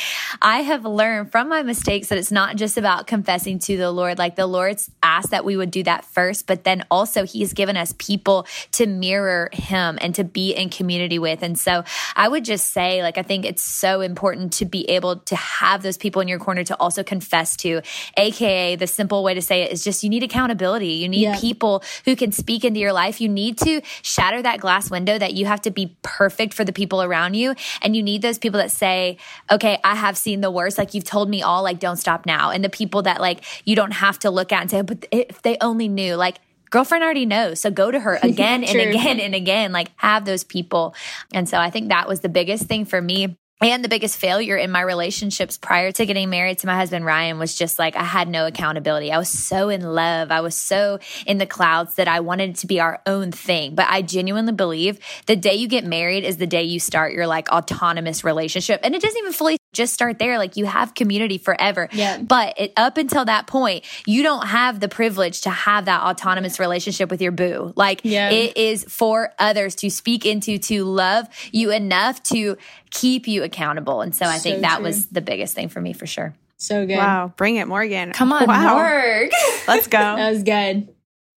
I 0.42 0.62
have 0.62 0.86
learned 0.86 1.32
from 1.32 1.50
my 1.50 1.62
mistakes 1.64 2.08
that 2.08 2.18
it's 2.18 2.32
not 2.32 2.56
just 2.56 2.78
about 2.78 3.06
confessing 3.06 3.60
to 3.60 3.78
the 3.78 3.92
Lord. 3.92 4.18
Like 4.18 4.36
the 4.36 4.48
Lord's 4.48 4.90
asked 5.04 5.32
that 5.32 5.46
we 5.46 5.58
would 5.58 5.72
do 5.72 5.84
that 5.84 6.06
first, 6.06 6.48
but 6.48 6.64
then 6.64 6.86
also 6.90 7.26
He's 7.26 7.54
given 7.54 7.78
us 7.78 7.94
people 7.98 8.48
to 8.74 8.88
mirror 8.88 9.50
Him 9.52 9.98
and 10.02 10.16
to 10.16 10.24
be 10.24 10.54
in 10.54 10.70
community 10.70 11.20
with. 11.20 11.44
And 11.44 11.60
so 11.60 11.84
I 12.16 12.28
would 12.28 12.46
just 12.46 12.72
say, 12.72 13.04
like, 13.04 13.18
I 13.18 13.24
think 13.24 13.46
it's 13.46 13.64
so 13.64 14.02
important 14.02 14.54
to 14.54 14.66
be 14.66 14.90
able 14.90 15.18
to 15.18 15.36
have 15.36 15.84
those 15.84 15.98
people 15.98 16.22
in 16.22 16.28
your 16.28 16.40
corner 16.40 16.64
to 16.64 16.76
also 16.80 17.04
confess 17.04 17.56
to, 17.58 17.82
aka 18.16 18.37
AKA 18.38 18.76
the 18.76 18.88
simple 18.88 19.24
way 19.24 19.34
to 19.34 19.42
say 19.42 19.64
it 19.64 19.72
is 19.72 19.84
just 19.84 20.04
you 20.04 20.10
need 20.10 20.24
accountability. 20.24 20.90
You 20.90 21.10
need 21.10 21.22
yeah. 21.22 21.40
people 21.40 21.84
who 22.06 22.16
can 22.16 22.32
speak 22.32 22.64
into 22.64 22.80
your 22.80 22.94
life. 22.94 23.20
You 23.20 23.30
need 23.30 23.58
to 23.60 23.82
shatter 24.02 24.42
that 24.42 24.60
glass 24.60 24.90
window 24.90 25.18
that 25.18 25.34
you 25.34 25.46
have 25.46 25.62
to 25.62 25.72
be 25.72 25.96
perfect 26.02 26.54
for 26.54 26.64
the 26.64 26.74
people 26.74 27.02
around 27.02 27.34
you. 27.34 27.56
And 27.82 27.96
you 27.96 28.04
need 28.04 28.22
those 28.22 28.38
people 28.38 28.60
that 28.60 28.72
say, 28.72 29.18
okay, 29.52 29.80
I 29.84 29.96
have 29.96 30.18
seen 30.18 30.42
the 30.42 30.52
worst. 30.52 30.78
Like 30.78 30.94
you've 30.94 31.04
told 31.04 31.30
me 31.30 31.42
all, 31.42 31.64
like 31.64 31.80
don't 31.80 31.98
stop 31.98 32.26
now. 32.26 32.52
And 32.52 32.64
the 32.64 32.70
people 32.70 33.02
that 33.04 33.20
like 33.20 33.44
you 33.66 33.76
don't 33.76 33.92
have 33.92 34.20
to 34.20 34.30
look 34.30 34.52
at 34.52 34.62
and 34.62 34.72
say, 34.72 34.82
but 34.82 35.06
if 35.12 35.42
they 35.42 35.58
only 35.62 35.88
knew, 35.88 36.16
like 36.16 36.40
girlfriend 36.70 37.04
already 37.04 37.26
knows. 37.26 37.60
So 37.60 37.72
go 37.72 37.90
to 37.90 38.00
her 38.00 38.20
again 38.24 38.64
and 38.64 38.80
again 38.80 39.20
and 39.20 39.34
again. 39.34 39.72
Like 39.72 39.90
have 39.98 40.26
those 40.26 40.44
people. 40.44 40.96
And 41.34 41.50
so 41.50 41.58
I 41.58 41.70
think 41.70 41.90
that 41.90 42.08
was 42.08 42.20
the 42.20 42.30
biggest 42.30 42.66
thing 42.66 42.86
for 42.86 43.02
me 43.02 43.38
and 43.62 43.84
the 43.84 43.90
biggest 43.90 44.18
failure 44.18 44.56
in 44.56 44.70
my 44.70 44.82
relationships 44.82 45.58
prior 45.58 45.92
to 45.92 46.06
getting 46.06 46.30
married 46.30 46.60
to 46.60 46.68
my 46.68 46.76
husband 46.76 47.06
Ryan 47.06 47.40
was 47.40 47.56
just 47.56 47.80
like 47.80 47.96
I 47.96 48.04
had 48.04 48.28
no 48.28 48.46
accountability. 48.46 49.12
I 49.12 49.18
was 49.18 49.30
so 49.30 49.70
in 49.70 49.82
love. 49.82 50.32
I 50.32 50.42
was 50.42 50.56
so 50.56 51.00
in 51.26 51.40
the 51.40 51.46
clouds 51.48 51.96
that 51.96 52.08
I 52.08 52.20
wanted 52.20 52.52
it 52.52 52.56
to 52.58 52.68
be 52.68 52.80
our 52.80 53.02
own 53.06 53.32
thing. 53.32 53.74
But 53.74 53.88
I 53.90 54.04
genuinely 54.04 54.54
believe 54.54 55.00
the 55.26 55.36
day 55.36 55.56
you 55.56 55.68
get 55.68 55.86
married 55.86 56.24
is 56.24 56.38
the 56.38 56.48
day 56.48 56.64
you 56.64 56.80
start 56.80 57.14
your 57.14 57.26
like 57.26 57.50
autonomous 57.50 58.24
relationship. 58.24 58.80
And 58.84 58.94
it 58.94 59.02
doesn't 59.02 59.18
even 59.18 59.34
fully 59.34 59.58
just 59.74 59.94
start 59.94 60.20
there. 60.20 60.38
Like 60.38 60.58
you 60.58 60.66
have 60.66 60.94
community 60.96 61.38
forever. 61.38 61.90
Yeah. 61.92 62.20
But 62.20 62.60
it, 62.60 62.74
up 62.78 62.98
until 62.98 63.26
that 63.26 63.48
point, 63.48 63.86
you 64.06 64.24
don't 64.24 64.48
have 64.48 64.80
the 64.80 64.88
privilege 64.88 65.42
to 65.42 65.50
have 65.50 65.86
that 65.86 66.02
autonomous 66.02 66.60
relationship 66.60 67.12
with 67.12 67.22
your 67.22 67.32
boo. 67.32 67.74
Like 67.76 68.02
Yeah. 68.04 68.30
it 68.30 68.58
is 68.58 68.86
for 68.86 69.34
others 69.40 69.76
to 69.76 69.90
speak 69.90 70.26
into, 70.26 70.58
to 70.58 70.84
love 70.84 71.28
you 71.52 71.72
enough 71.72 72.24
to 72.24 72.58
keep 72.90 73.28
you 73.28 73.44
accountable. 73.44 74.02
And 74.02 74.16
so 74.16 74.26
I 74.26 74.38
think 74.40 74.62
that 74.62 74.78
true. 74.78 74.86
was 74.86 75.08
the 75.08 75.22
biggest 75.22 75.54
thing 75.54 75.70
for 75.70 75.82
me 75.82 75.94
for 75.94 76.08
sure. 76.08 76.34
So 76.58 76.88
good. 76.88 76.98
Wow, 76.98 77.32
bring 77.38 77.58
it, 77.58 77.68
Morgan. 77.68 78.14
Come 78.14 78.34
on, 78.34 78.48
wow. 78.48 78.78
work. 78.78 79.32
Let's 79.68 79.88
go. 79.88 79.98
That 80.18 80.32
was 80.32 80.44
good. 80.44 80.90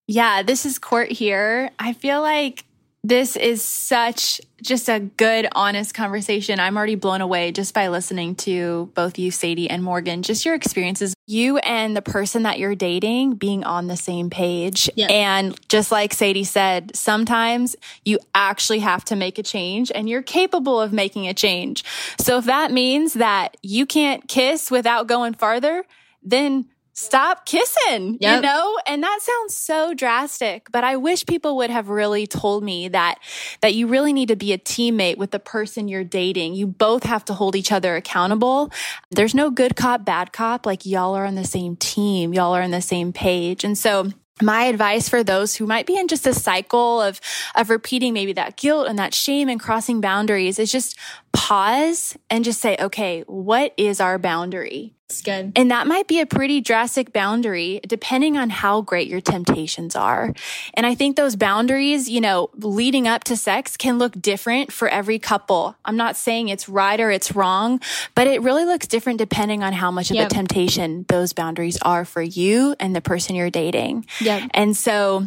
Yeah, 0.06 0.42
this 0.42 0.64
is 0.64 0.78
Court 0.78 1.12
here. 1.12 1.70
I 1.78 1.92
feel 1.92 2.20
like 2.22 2.64
this 3.02 3.34
is 3.36 3.62
such 3.62 4.40
just 4.62 4.90
a 4.90 5.00
good, 5.00 5.48
honest 5.52 5.94
conversation. 5.94 6.60
I'm 6.60 6.76
already 6.76 6.96
blown 6.96 7.22
away 7.22 7.50
just 7.50 7.72
by 7.72 7.88
listening 7.88 8.34
to 8.36 8.90
both 8.94 9.18
you, 9.18 9.30
Sadie 9.30 9.70
and 9.70 9.82
Morgan, 9.82 10.22
just 10.22 10.44
your 10.44 10.54
experiences. 10.54 11.14
You 11.26 11.56
and 11.58 11.96
the 11.96 12.02
person 12.02 12.42
that 12.42 12.58
you're 12.58 12.74
dating 12.74 13.36
being 13.36 13.64
on 13.64 13.86
the 13.86 13.96
same 13.96 14.28
page. 14.28 14.90
And 15.08 15.58
just 15.68 15.90
like 15.90 16.12
Sadie 16.12 16.44
said, 16.44 16.94
sometimes 16.94 17.74
you 18.04 18.18
actually 18.34 18.80
have 18.80 19.04
to 19.06 19.16
make 19.16 19.38
a 19.38 19.42
change 19.42 19.90
and 19.94 20.08
you're 20.08 20.22
capable 20.22 20.78
of 20.78 20.92
making 20.92 21.26
a 21.26 21.32
change. 21.32 21.84
So 22.18 22.36
if 22.36 22.44
that 22.44 22.70
means 22.70 23.14
that 23.14 23.56
you 23.62 23.86
can't 23.86 24.28
kiss 24.28 24.70
without 24.70 25.06
going 25.06 25.32
farther, 25.34 25.84
then 26.22 26.66
stop 27.00 27.46
kissing, 27.46 28.18
you 28.20 28.40
know? 28.40 28.78
And 28.86 29.02
that 29.02 29.18
sounds 29.22 29.56
so 29.56 29.94
drastic, 29.94 30.70
but 30.70 30.84
I 30.84 30.96
wish 30.96 31.26
people 31.26 31.56
would 31.58 31.70
have 31.70 31.88
really 31.88 32.26
told 32.26 32.62
me 32.62 32.88
that 32.88 33.18
that 33.60 33.74
you 33.74 33.86
really 33.86 34.12
need 34.12 34.28
to 34.28 34.36
be 34.36 34.52
a 34.52 34.58
teammate 34.58 35.16
with 35.16 35.30
the 35.30 35.38
person 35.38 35.88
you're 35.88 36.04
dating. 36.04 36.54
You 36.54 36.66
both 36.66 37.04
have 37.04 37.24
to 37.26 37.34
hold 37.34 37.56
each 37.56 37.72
other 37.72 37.96
accountable. 37.96 38.70
There's 39.10 39.34
no 39.34 39.50
good 39.50 39.76
cop, 39.76 40.04
bad 40.04 40.32
cop. 40.32 40.66
Like 40.66 40.86
y'all 40.86 41.14
are 41.14 41.26
on 41.26 41.34
the 41.34 41.44
same 41.44 41.76
team. 41.76 42.34
Y'all 42.34 42.54
are 42.54 42.62
on 42.62 42.70
the 42.70 42.82
same 42.82 43.12
page. 43.12 43.64
And 43.64 43.76
so 43.76 44.10
my 44.42 44.64
advice 44.64 45.08
for 45.08 45.22
those 45.22 45.54
who 45.54 45.66
might 45.66 45.86
be 45.86 45.96
in 45.96 46.08
just 46.08 46.26
a 46.26 46.34
cycle 46.34 47.00
of 47.00 47.20
of 47.54 47.70
repeating 47.70 48.14
maybe 48.14 48.32
that 48.32 48.56
guilt 48.56 48.88
and 48.88 48.98
that 48.98 49.14
shame 49.14 49.48
and 49.48 49.60
crossing 49.60 50.00
boundaries 50.00 50.58
is 50.58 50.72
just 50.72 50.98
pause 51.32 52.16
and 52.28 52.44
just 52.44 52.60
say, 52.60 52.76
okay, 52.80 53.22
what 53.26 53.74
is 53.76 54.00
our 54.00 54.18
boundary? 54.18 54.94
It's 55.06 55.22
good. 55.22 55.52
And 55.56 55.72
that 55.72 55.88
might 55.88 56.06
be 56.06 56.20
a 56.20 56.26
pretty 56.26 56.60
drastic 56.60 57.12
boundary 57.12 57.80
depending 57.84 58.36
on 58.36 58.48
how 58.48 58.80
great 58.80 59.08
your 59.08 59.20
temptations 59.20 59.96
are. 59.96 60.32
And 60.74 60.86
I 60.86 60.94
think 60.94 61.16
those 61.16 61.34
boundaries, 61.34 62.08
you 62.08 62.20
know, 62.20 62.50
leading 62.54 63.08
up 63.08 63.24
to 63.24 63.36
sex 63.36 63.76
can 63.76 63.98
look 63.98 64.12
different 64.22 64.72
for 64.72 64.86
every 64.88 65.18
couple. 65.18 65.74
I'm 65.84 65.96
not 65.96 66.16
saying 66.16 66.48
it's 66.48 66.68
right 66.68 67.00
or 67.00 67.10
it's 67.10 67.34
wrong, 67.34 67.80
but 68.14 68.28
it 68.28 68.40
really 68.42 68.64
looks 68.64 68.86
different 68.86 69.18
depending 69.18 69.64
on 69.64 69.72
how 69.72 69.90
much 69.90 70.10
of 70.12 70.16
Yep. 70.16 70.30
a 70.30 70.34
temptation 70.34 71.04
those 71.08 71.32
boundaries 71.32 71.78
are 71.82 72.04
for 72.04 72.22
you 72.22 72.76
and 72.78 72.94
the 72.94 73.00
person 73.00 73.34
you're 73.34 73.50
dating. 73.50 74.06
Yep. 74.20 74.50
And 74.54 74.76
so 74.76 75.26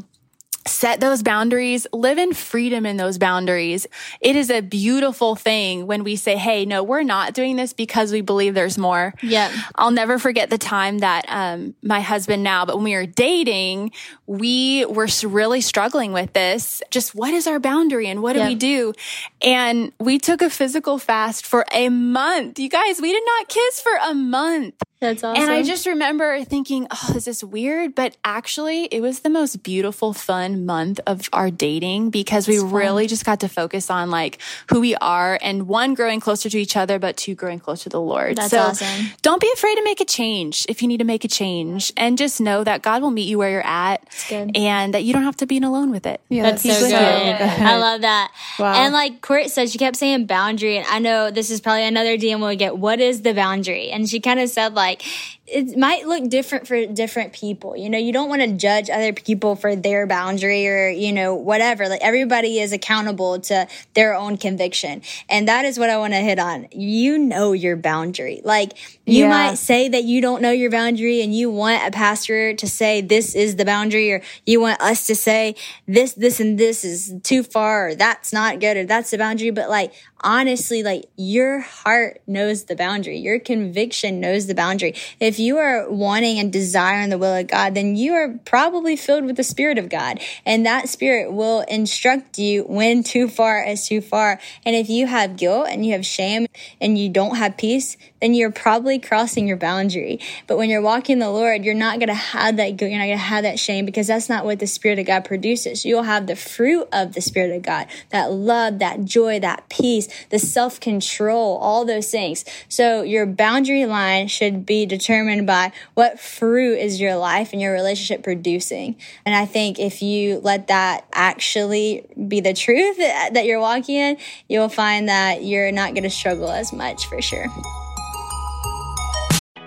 set 0.84 1.00
those 1.00 1.24
boundaries, 1.24 1.88
live 1.94 2.18
in 2.18 2.34
freedom 2.34 2.86
in 2.86 2.98
those 2.98 3.18
boundaries. 3.18 3.88
It 4.20 4.36
is 4.36 4.50
a 4.50 4.60
beautiful 4.60 5.34
thing 5.34 5.88
when 5.88 6.04
we 6.04 6.18
say, 6.18 6.36
Hey, 6.36 6.66
no, 6.66 6.84
we're 6.84 7.04
not 7.04 7.34
doing 7.34 7.56
this 7.56 7.72
because 7.72 8.12
we 8.12 8.20
believe 8.20 8.54
there's 8.54 8.78
more. 8.78 9.14
Yeah. 9.24 9.50
I'll 9.76 9.92
never 9.92 10.20
forget 10.20 10.50
the 10.50 10.58
time 10.58 11.00
that 11.00 11.24
um, 11.30 11.74
my 11.82 12.02
husband 12.02 12.44
now, 12.44 12.66
but 12.66 12.76
when 12.76 12.84
we 12.84 12.96
were 12.96 13.06
dating, 13.06 13.94
we 14.28 14.84
were 14.84 15.08
really 15.24 15.62
struggling 15.62 16.12
with 16.12 16.34
this. 16.34 16.82
Just 16.92 17.16
what 17.16 17.34
is 17.34 17.48
our 17.48 17.60
boundary 17.62 18.10
and 18.10 18.22
what 18.22 18.34
do 18.34 18.40
Yeah. 18.40 18.50
we 18.50 18.56
do? 18.56 18.94
And 19.42 19.94
we 20.02 20.20
took 20.20 20.42
a 20.42 20.50
physical 20.50 20.98
fast 20.98 21.46
for 21.46 21.64
a 21.72 21.88
month. 21.88 22.60
You 22.60 22.68
guys, 22.68 23.00
we 23.00 23.10
did 23.14 23.24
not 23.26 23.48
kiss 23.48 23.80
for 23.80 23.94
a 24.10 24.14
month. 24.14 24.76
That's 25.04 25.24
awesome. 25.24 25.44
And 25.44 25.52
I 25.52 25.62
just 25.62 25.86
remember 25.86 26.44
thinking, 26.46 26.88
oh, 26.90 27.12
this 27.14 27.28
is 27.28 27.34
this 27.34 27.44
weird? 27.44 27.96
But 27.96 28.16
actually, 28.24 28.86
it 28.86 29.02
was 29.02 29.22
the 29.22 29.30
most 29.30 29.64
beautiful, 29.64 30.14
fun 30.14 30.66
month 30.68 31.00
of 31.08 31.30
our 31.34 31.50
dating 31.50 32.12
because 32.12 32.48
we 32.48 32.60
really 32.60 33.08
just 33.08 33.26
got 33.26 33.40
to 33.40 33.50
focus 33.50 33.90
on 33.90 34.12
like 34.12 34.40
who 34.70 34.80
we 34.80 34.96
are 34.98 35.40
and 35.42 35.68
one, 35.68 35.96
growing 35.96 36.20
closer 36.20 36.48
to 36.50 36.60
each 36.60 36.78
other, 36.78 37.00
but 37.00 37.18
two, 37.18 37.34
growing 37.34 37.60
closer 37.60 37.86
to 37.86 37.90
the 37.90 38.02
Lord. 38.02 38.36
That's 38.38 38.52
so 38.52 38.60
awesome. 38.60 39.08
don't 39.24 39.42
be 39.42 39.50
afraid 39.54 39.76
to 39.76 39.84
make 39.84 40.00
a 40.00 40.06
change 40.06 40.68
if 40.70 40.84
you 40.84 40.88
need 40.88 41.00
to 41.00 41.06
make 41.06 41.24
a 41.24 41.28
change 41.28 41.92
and 41.98 42.18
just 42.18 42.40
know 42.40 42.64
that 42.64 42.84
God 42.84 43.02
will 43.02 43.12
meet 43.12 43.28
you 43.28 43.40
where 43.40 43.50
you're 43.50 43.66
at 43.66 44.06
and 44.30 44.94
that 44.94 45.04
you 45.04 45.14
don't 45.14 45.24
have 45.24 45.38
to 45.38 45.48
be 45.48 45.58
alone 45.58 45.90
with 45.90 46.06
it. 46.06 46.22
Yeah, 46.30 46.44
That's 46.44 46.62
so 46.62 46.70
good. 46.70 46.92
with. 46.92 47.42
I 47.42 47.78
love 47.78 48.02
that. 48.02 48.32
Wow. 48.60 48.74
And 48.76 48.94
like 48.94 49.22
Court 49.22 49.50
said, 49.50 49.70
she 49.72 49.80
kept 49.80 49.96
saying 49.96 50.28
boundary. 50.28 50.78
And 50.78 50.86
I 50.88 51.00
know 51.00 51.32
this 51.32 51.50
is 51.50 51.62
probably 51.62 51.86
another 51.86 52.18
DM 52.18 52.40
we'll 52.42 52.56
get. 52.56 52.78
What 52.78 53.00
is 53.00 53.24
the 53.24 53.34
boundary? 53.34 53.90
And 53.90 54.08
she 54.08 54.20
kind 54.20 54.40
of 54.40 54.50
said 54.50 54.76
like, 54.76 54.93
like 54.94 55.04
it 55.46 55.78
might 55.78 56.08
look 56.08 56.30
different 56.30 56.68
for 56.68 56.86
different 56.86 57.34
people. 57.34 57.76
You 57.76 57.90
know, 57.90 57.98
you 57.98 58.14
don't 58.14 58.30
want 58.30 58.42
to 58.42 58.54
judge 58.54 58.90
other 58.90 59.12
people 59.12 59.58
for 59.58 59.76
their 59.76 60.08
boundary 60.08 60.68
or, 60.70 60.88
you 60.88 61.12
know, 61.12 61.36
whatever. 61.36 61.90
Like 61.90 62.02
everybody 62.02 62.60
is 62.60 62.72
accountable 62.72 63.40
to 63.42 63.68
their 63.94 64.16
own 64.16 64.38
conviction. 64.38 65.02
And 65.28 65.50
that 65.50 65.66
is 65.66 65.78
what 65.78 65.90
I 65.90 65.98
want 65.98 66.14
to 66.14 66.20
hit 66.20 66.40
on. 66.40 66.68
You 66.72 67.18
know 67.18 67.52
your 67.52 67.76
boundary. 67.76 68.42
Like 68.46 68.74
you 69.06 69.24
Yeah. 69.26 69.30
might 69.30 69.58
say 69.58 69.90
that 69.90 70.06
you 70.06 70.22
don't 70.22 70.42
know 70.42 70.52
your 70.52 70.72
boundary 70.72 71.22
and 71.22 71.36
you 71.36 71.52
want 71.52 71.86
a 71.86 71.92
pastor 71.92 72.54
to 72.54 72.68
say 72.68 73.02
this 73.02 73.36
is 73.36 73.58
the 73.58 73.66
boundary 73.66 74.14
or 74.14 74.22
you 74.46 74.62
want 74.62 74.80
us 74.80 75.06
to 75.08 75.16
say 75.16 75.56
this, 75.86 76.14
this 76.14 76.40
and 76.40 76.58
this 76.58 76.86
is 76.86 77.16
too 77.22 77.44
far 77.44 77.90
or 77.90 77.96
that's 77.96 78.32
not 78.32 78.62
good 78.62 78.78
or 78.78 78.86
that's 78.86 79.12
the 79.12 79.18
boundary. 79.18 79.50
But 79.50 79.70
like, 79.70 79.92
honestly, 80.22 80.84
like 80.84 81.04
your 81.18 81.60
heart 81.60 82.22
knows 82.28 82.64
the 82.64 82.78
boundary. 82.78 83.18
Your 83.18 83.40
conviction 83.40 84.22
knows 84.22 84.48
the 84.48 84.56
boundary. 84.56 84.96
If 85.20 85.33
you 85.40 85.58
are 85.58 85.90
wanting 85.90 86.40
and 86.40 86.52
desiring 86.52 87.10
the 87.10 87.18
will 87.18 87.36
of 87.36 87.48
God, 87.48 87.76
then 87.76 87.96
you 87.96 88.14
are 88.14 88.40
probably 88.46 88.96
filled 88.96 89.26
with 89.26 89.38
the 89.38 89.44
Spirit 89.44 89.78
of 89.78 89.90
God. 89.90 90.20
And 90.46 90.66
that 90.66 90.90
Spirit 90.90 91.32
will 91.32 91.62
instruct 91.62 92.38
you 92.38 92.64
when 92.64 93.04
too 93.04 93.28
far 93.28 93.64
is 93.64 93.88
too 93.88 94.02
far. 94.02 94.40
And 94.66 94.76
if 94.76 94.90
you 94.90 95.08
have 95.08 95.38
guilt 95.38 95.68
and 95.70 95.86
you 95.86 95.94
have 95.94 96.06
shame 96.06 96.48
and 96.82 96.98
you 96.98 97.10
don't 97.10 97.38
have 97.38 97.58
peace, 97.58 97.98
then 98.24 98.34
you're 98.34 98.52
probably 98.52 99.00
crossing 99.00 99.50
your 99.50 99.58
boundary. 99.58 100.18
But 100.48 100.58
when 100.58 100.70
you're 100.70 100.82
walking 100.82 101.20
the 101.20 101.30
Lord, 101.30 101.66
you're 101.66 101.76
not 101.76 102.00
going 102.00 102.08
to 102.08 102.14
have 102.14 102.56
that 102.56 102.78
guilt. 102.78 102.90
You're 102.90 103.00
not 103.00 103.08
going 103.08 103.18
to 103.18 103.24
have 103.24 103.44
that 103.44 103.60
shame 103.60 103.86
because 103.86 104.08
that's 104.08 104.30
not 104.30 104.46
what 104.46 104.60
the 104.60 104.66
Spirit 104.66 104.98
of 104.98 105.06
God 105.06 105.26
produces. 105.26 105.84
You'll 105.84 106.04
have 106.04 106.28
the 106.28 106.38
fruit 106.38 106.88
of 106.94 107.16
the 107.16 107.20
Spirit 107.22 107.54
of 107.54 107.64
God, 107.64 107.88
that 108.12 108.32
love, 108.32 108.80
that 108.80 109.04
joy, 109.04 109.42
that 109.42 109.68
peace, 109.68 110.08
the 110.30 110.40
self 110.40 110.80
control, 110.80 111.58
all 111.58 111.84
those 111.84 112.10
things. 112.10 112.46
So 112.70 113.02
your 113.02 113.26
boundary 113.26 113.86
line 113.86 114.30
should 114.30 114.66
be 114.66 114.86
determined 114.86 115.46
by 115.46 115.74
what 115.94 116.18
fruit 116.18 116.80
is 116.80 117.02
your 117.02 117.18
life 117.18 117.52
and 117.52 117.62
your 117.62 117.74
relationship 117.74 118.24
producing. 118.24 118.96
And 119.26 119.36
I 119.36 119.46
think 119.46 119.80
if 119.80 120.02
you 120.02 120.40
let 120.40 120.68
that 120.68 121.06
actually 121.12 122.06
be 122.30 122.40
the 122.40 122.54
truth 122.54 122.96
that 123.00 123.46
you're 123.46 123.60
walking 123.60 123.96
in, 123.96 124.18
you'll 124.48 124.70
find 124.70 125.10
that 125.10 125.44
you're 125.44 125.74
not 125.74 125.94
going 125.94 126.04
to 126.04 126.10
struggle 126.10 126.50
as 126.50 126.72
much 126.72 127.06
for 127.08 127.22
sure. 127.22 127.48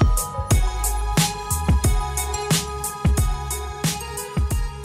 you 0.00 0.31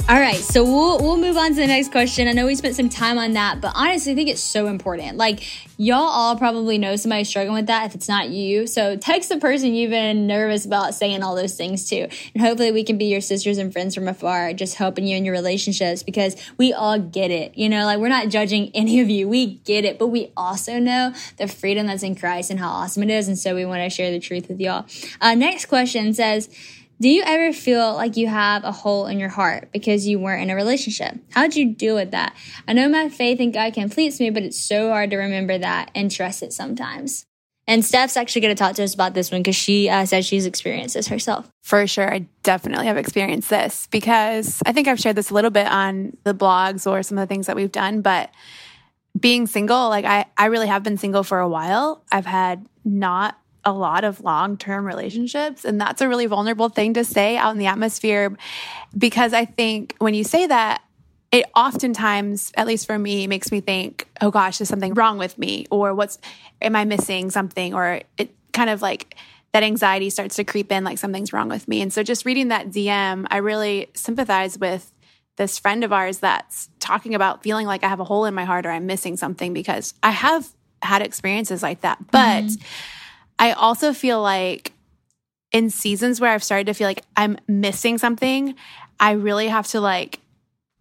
All 0.09 0.17
right, 0.17 0.37
so 0.37 0.63
we'll 0.63 0.99
we'll 0.99 1.17
move 1.17 1.35
on 1.35 1.49
to 1.49 1.55
the 1.55 1.67
next 1.67 1.91
question. 1.91 2.29
I 2.29 2.31
know 2.31 2.45
we 2.45 2.55
spent 2.55 2.77
some 2.77 2.87
time 2.87 3.17
on 3.17 3.33
that, 3.33 3.59
but 3.59 3.73
honestly, 3.75 4.13
I 4.13 4.15
think 4.15 4.29
it's 4.29 4.41
so 4.41 4.67
important. 4.67 5.17
Like 5.17 5.43
y'all 5.75 5.97
all 5.97 6.37
probably 6.37 6.77
know 6.77 6.95
somebody 6.95 7.25
struggling 7.25 7.55
with 7.55 7.67
that 7.67 7.87
if 7.87 7.93
it's 7.93 8.07
not 8.07 8.29
you. 8.29 8.67
So 8.67 8.95
text 8.95 9.27
the 9.27 9.37
person 9.37 9.73
you've 9.73 9.89
been 9.89 10.25
nervous 10.25 10.65
about 10.65 10.95
saying 10.95 11.23
all 11.23 11.35
those 11.35 11.57
things 11.57 11.89
to, 11.89 12.03
and 12.03 12.41
hopefully 12.41 12.71
we 12.71 12.85
can 12.85 12.97
be 12.97 13.07
your 13.07 13.19
sisters 13.19 13.57
and 13.57 13.73
friends 13.73 13.95
from 13.95 14.07
afar, 14.07 14.53
just 14.53 14.75
helping 14.75 15.05
you 15.05 15.17
in 15.17 15.25
your 15.25 15.33
relationships 15.33 16.03
because 16.03 16.37
we 16.57 16.71
all 16.71 16.97
get 16.97 17.29
it. 17.29 17.57
You 17.57 17.67
know, 17.67 17.83
like 17.83 17.99
we're 17.99 18.07
not 18.07 18.29
judging 18.29 18.71
any 18.73 19.01
of 19.01 19.09
you. 19.09 19.27
We 19.27 19.55
get 19.55 19.83
it, 19.83 19.99
but 19.99 20.07
we 20.07 20.31
also 20.37 20.79
know 20.79 21.13
the 21.35 21.49
freedom 21.49 21.85
that's 21.85 22.03
in 22.03 22.15
Christ 22.15 22.49
and 22.49 22.61
how 22.61 22.69
awesome 22.69 23.03
it 23.03 23.09
is, 23.09 23.27
and 23.27 23.37
so 23.37 23.55
we 23.55 23.65
want 23.65 23.83
to 23.83 23.89
share 23.89 24.09
the 24.11 24.21
truth 24.21 24.47
with 24.47 24.61
y'all. 24.61 24.85
Uh, 25.19 25.35
next 25.35 25.65
question 25.65 26.13
says. 26.13 26.47
Do 27.00 27.10
you 27.10 27.22
ever 27.24 27.54
feel 27.54 27.94
like 27.94 28.18
you 28.18 28.27
have 28.27 28.63
a 28.63 28.72
hole 28.72 29.06
in 29.06 29.20
your 29.20 29.30
heart 29.30 29.70
because 29.72 30.08
you 30.08 30.18
weren't 30.18 30.42
in 30.42 30.50
a 30.50 30.56
relationship? 30.56 31.16
How'd 31.30 31.56
you 31.56 31.74
deal 31.74 31.94
with 31.94 32.10
that? 32.12 32.36
I 32.68 32.74
know 32.74 32.89
my 32.89 33.08
faith 33.10 33.39
in 33.39 33.51
God 33.51 33.75
completes 33.75 34.20
me, 34.20 34.32
but 34.32 34.42
it's 34.42 34.60
so 34.60 34.89
hard 34.89 35.12
to 35.12 35.18
remember 35.18 35.60
that 35.60 35.92
and 35.94 36.10
trust 36.10 36.42
it 36.42 36.54
sometimes. 36.54 37.27
And 37.68 37.86
Steph's 37.86 38.18
actually 38.18 38.42
going 38.42 38.56
to 38.56 38.60
talk 38.60 38.75
to 38.77 38.84
us 38.84 38.96
about 38.96 39.13
this 39.13 39.30
one 39.30 39.42
because 39.42 39.56
she 39.56 39.89
uh, 39.89 40.06
says 40.06 40.25
she's 40.25 40.48
experienced 40.48 40.96
this 40.96 41.10
herself. 41.10 41.48
For 41.62 41.86
sure. 41.86 42.12
I 42.12 42.25
definitely 42.42 42.88
have 42.88 42.98
experienced 42.98 43.50
this 43.50 43.88
because 43.92 44.63
I 44.66 44.72
think 44.72 44.88
I've 44.88 45.00
shared 45.00 45.18
this 45.18 45.30
a 45.30 45.34
little 45.36 45.51
bit 45.51 45.68
on 45.68 46.18
the 46.24 46.34
blogs 46.34 46.89
or 46.89 47.04
some 47.04 47.20
of 47.20 47.22
the 47.22 47.32
things 47.32 47.46
that 47.46 47.56
we've 47.56 47.72
done. 47.72 48.01
But 48.01 48.32
being 49.20 49.46
single, 49.46 49.89
like 49.89 50.06
I, 50.06 50.25
I 50.36 50.46
really 50.46 50.68
have 50.68 50.82
been 50.82 50.98
single 50.98 51.24
for 51.24 51.39
a 51.39 51.50
while. 51.50 52.04
I've 52.12 52.25
had 52.25 52.66
not 52.84 53.38
a 53.67 53.71
lot 53.71 54.05
of 54.05 54.21
long 54.21 54.55
term 54.55 54.86
relationships. 54.86 55.65
And 55.65 55.79
that's 55.79 56.01
a 56.01 56.07
really 56.07 56.25
vulnerable 56.25 56.69
thing 56.69 56.93
to 56.93 57.03
say 57.03 57.36
out 57.36 57.51
in 57.51 57.57
the 57.57 57.65
atmosphere 57.65 58.36
because 58.97 59.33
I 59.33 59.43
think 59.43 59.93
when 60.00 60.13
you 60.13 60.24
say 60.24 60.47
that, 60.47 60.81
it 61.33 61.45
oftentimes, 61.53 62.53
at 62.55 62.65
least 62.65 62.86
for 62.88 62.97
me, 62.97 63.27
makes 63.27 63.51
me 63.51 63.59
think, 63.59 64.07
oh 64.21 64.31
gosh, 64.31 64.62
is 64.62 64.69
something 64.69 64.93
wrong 64.93 65.17
with 65.17 65.38
me? 65.38 65.65
Or 65.69 65.93
what's, 65.93 66.17
am 66.62 66.77
I 66.77 66.86
missing 66.86 67.29
something? 67.29 67.74
Or 67.74 68.00
it 68.17 68.33
kind 68.53 68.69
of 68.69 68.81
like, 68.81 69.17
that 69.51 69.63
anxiety 69.63 70.09
starts 70.09 70.38
to 70.38 70.45
creep 70.45 70.71
in 70.71 70.86
like 70.86 70.97
something's 70.97 71.33
wrong 71.33 71.50
with 71.50 71.67
me. 71.67 71.81
And 71.81 71.91
so 71.91 72.03
just 72.03 72.25
reading 72.25 72.47
that 72.47 72.69
DM, 72.69 73.27
I 73.29 73.38
really 73.38 73.89
sympathize 73.93 74.57
with 74.57 74.93
this 75.36 75.59
friend 75.59 75.83
of 75.83 75.91
ours 75.91 76.19
that's 76.19 76.69
talking 76.79 77.13
about 77.13 77.43
feeling 77.43 77.67
like 77.67 77.83
I 77.83 77.89
have 77.89 78.00
a 78.00 78.05
hole 78.05 78.24
in 78.24 78.33
my 78.33 78.45
heart 78.45 78.65
or 78.65 78.71
I'm 78.71 78.86
missing 78.86 79.17
something 79.17 79.53
because 79.53 79.93
I 80.01 80.12
have 80.12 80.47
had 80.81 81.01
experiences 81.01 81.63
like 81.63 81.81
that. 81.81 82.00
But 82.12 82.45
mm-hmm. 82.45 82.63
I 83.39 83.51
also 83.51 83.94
feel 83.94 84.22
like 84.22 84.74
in 85.51 85.70
seasons 85.70 86.20
where 86.20 86.32
I've 86.32 86.44
started 86.44 86.67
to 86.67 86.74
feel 86.74 86.88
like 86.88 87.03
I'm 87.15 87.38
missing 87.48 87.98
something, 87.98 88.56
I 89.00 89.12
really 89.12 89.48
have 89.48 89.67
to 89.67 89.82
like 89.82 90.20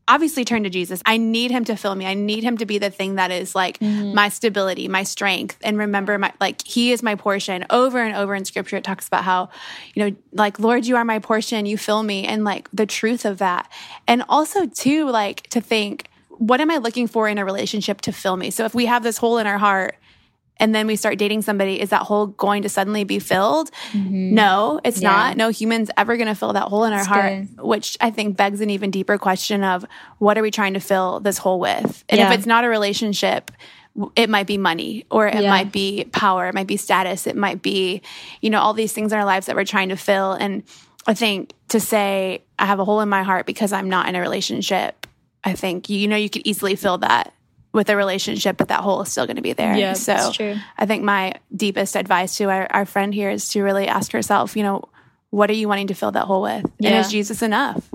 obviously 0.08 0.44
turn 0.44 0.62
to 0.62 0.70
Jesus. 0.70 1.02
I 1.04 1.16
need 1.16 1.50
him 1.50 1.64
to 1.64 1.76
fill 1.76 1.94
me. 1.94 2.06
I 2.06 2.14
need 2.14 2.44
him 2.44 2.58
to 2.58 2.66
be 2.66 2.78
the 2.78 2.90
thing 2.90 3.16
that 3.16 3.30
is 3.30 3.54
like 3.54 3.78
mm-hmm. 3.78 4.14
my 4.14 4.28
stability, 4.28 4.86
my 4.88 5.02
strength. 5.02 5.58
And 5.62 5.78
remember 5.78 6.16
my 6.18 6.32
like 6.40 6.64
he 6.64 6.92
is 6.92 7.02
my 7.02 7.14
portion. 7.14 7.66
Over 7.70 7.98
and 7.98 8.14
over 8.14 8.34
in 8.34 8.44
scripture 8.44 8.76
it 8.76 8.84
talks 8.84 9.08
about 9.08 9.24
how, 9.24 9.50
you 9.94 10.04
know, 10.04 10.16
like 10.32 10.60
Lord, 10.60 10.86
you 10.86 10.96
are 10.96 11.04
my 11.04 11.18
portion, 11.18 11.66
you 11.66 11.76
fill 11.76 12.02
me 12.02 12.24
and 12.24 12.44
like 12.44 12.68
the 12.72 12.86
truth 12.86 13.24
of 13.24 13.38
that. 13.38 13.70
And 14.06 14.22
also 14.28 14.66
too 14.66 15.10
like 15.10 15.42
to 15.48 15.60
think 15.60 16.08
what 16.38 16.60
am 16.60 16.70
I 16.70 16.76
looking 16.76 17.06
for 17.06 17.28
in 17.28 17.38
a 17.38 17.44
relationship 17.44 18.02
to 18.02 18.12
fill 18.12 18.36
me? 18.36 18.50
So 18.50 18.64
if 18.66 18.74
we 18.74 18.86
have 18.86 19.02
this 19.02 19.16
hole 19.16 19.38
in 19.38 19.46
our 19.46 19.58
heart 19.58 19.96
and 20.58 20.74
then 20.74 20.86
we 20.86 20.96
start 20.96 21.18
dating 21.18 21.42
somebody, 21.42 21.80
is 21.80 21.90
that 21.90 22.02
hole 22.02 22.28
going 22.28 22.62
to 22.62 22.68
suddenly 22.68 23.04
be 23.04 23.18
filled? 23.18 23.70
Mm-hmm. 23.92 24.34
No, 24.34 24.80
it's 24.84 25.02
yeah. 25.02 25.10
not. 25.10 25.36
No 25.36 25.50
human's 25.50 25.90
ever 25.96 26.16
going 26.16 26.28
to 26.28 26.34
fill 26.34 26.54
that 26.54 26.68
hole 26.68 26.84
in 26.84 26.92
our 26.92 27.00
That's 27.00 27.08
heart, 27.08 27.32
good. 27.32 27.60
which 27.60 27.96
I 28.00 28.10
think 28.10 28.36
begs 28.36 28.60
an 28.60 28.70
even 28.70 28.90
deeper 28.90 29.18
question 29.18 29.62
of 29.62 29.84
what 30.18 30.38
are 30.38 30.42
we 30.42 30.50
trying 30.50 30.74
to 30.74 30.80
fill 30.80 31.20
this 31.20 31.38
hole 31.38 31.60
with? 31.60 32.04
And 32.08 32.18
yeah. 32.18 32.32
if 32.32 32.38
it's 32.38 32.46
not 32.46 32.64
a 32.64 32.68
relationship, 32.68 33.50
it 34.14 34.30
might 34.30 34.46
be 34.46 34.58
money 34.58 35.04
or 35.10 35.26
it 35.26 35.42
yeah. 35.42 35.50
might 35.50 35.72
be 35.72 36.04
power, 36.12 36.48
it 36.48 36.54
might 36.54 36.66
be 36.66 36.76
status, 36.76 37.26
it 37.26 37.36
might 37.36 37.62
be, 37.62 38.02
you 38.40 38.50
know, 38.50 38.60
all 38.60 38.74
these 38.74 38.92
things 38.92 39.12
in 39.12 39.18
our 39.18 39.24
lives 39.24 39.46
that 39.46 39.56
we're 39.56 39.64
trying 39.64 39.90
to 39.90 39.96
fill. 39.96 40.32
And 40.32 40.62
I 41.06 41.14
think 41.14 41.52
to 41.68 41.80
say, 41.80 42.42
I 42.58 42.66
have 42.66 42.78
a 42.78 42.84
hole 42.84 43.00
in 43.00 43.08
my 43.08 43.22
heart 43.22 43.46
because 43.46 43.72
I'm 43.72 43.88
not 43.88 44.08
in 44.08 44.14
a 44.14 44.20
relationship, 44.20 45.06
I 45.44 45.54
think, 45.54 45.88
you 45.88 46.08
know, 46.08 46.16
you 46.16 46.28
could 46.28 46.46
easily 46.46 46.76
fill 46.76 46.98
that 46.98 47.32
with 47.72 47.90
a 47.90 47.96
relationship, 47.96 48.56
but 48.56 48.68
that 48.68 48.80
hole 48.80 49.02
is 49.02 49.10
still 49.10 49.26
going 49.26 49.36
to 49.36 49.42
be 49.42 49.52
there. 49.52 49.76
Yeah, 49.76 49.92
so 49.92 50.14
that's 50.14 50.36
true. 50.36 50.56
I 50.78 50.86
think 50.86 51.04
my 51.04 51.34
deepest 51.54 51.96
advice 51.96 52.36
to 52.38 52.44
our, 52.44 52.66
our 52.70 52.86
friend 52.86 53.12
here 53.12 53.30
is 53.30 53.48
to 53.50 53.62
really 53.62 53.86
ask 53.86 54.12
herself, 54.12 54.56
you 54.56 54.62
know, 54.62 54.84
what 55.30 55.50
are 55.50 55.54
you 55.54 55.68
wanting 55.68 55.88
to 55.88 55.94
fill 55.94 56.12
that 56.12 56.24
hole 56.24 56.42
with? 56.42 56.64
Yeah. 56.78 56.90
And 56.90 56.98
is 57.04 57.10
Jesus 57.10 57.42
enough? 57.42 57.90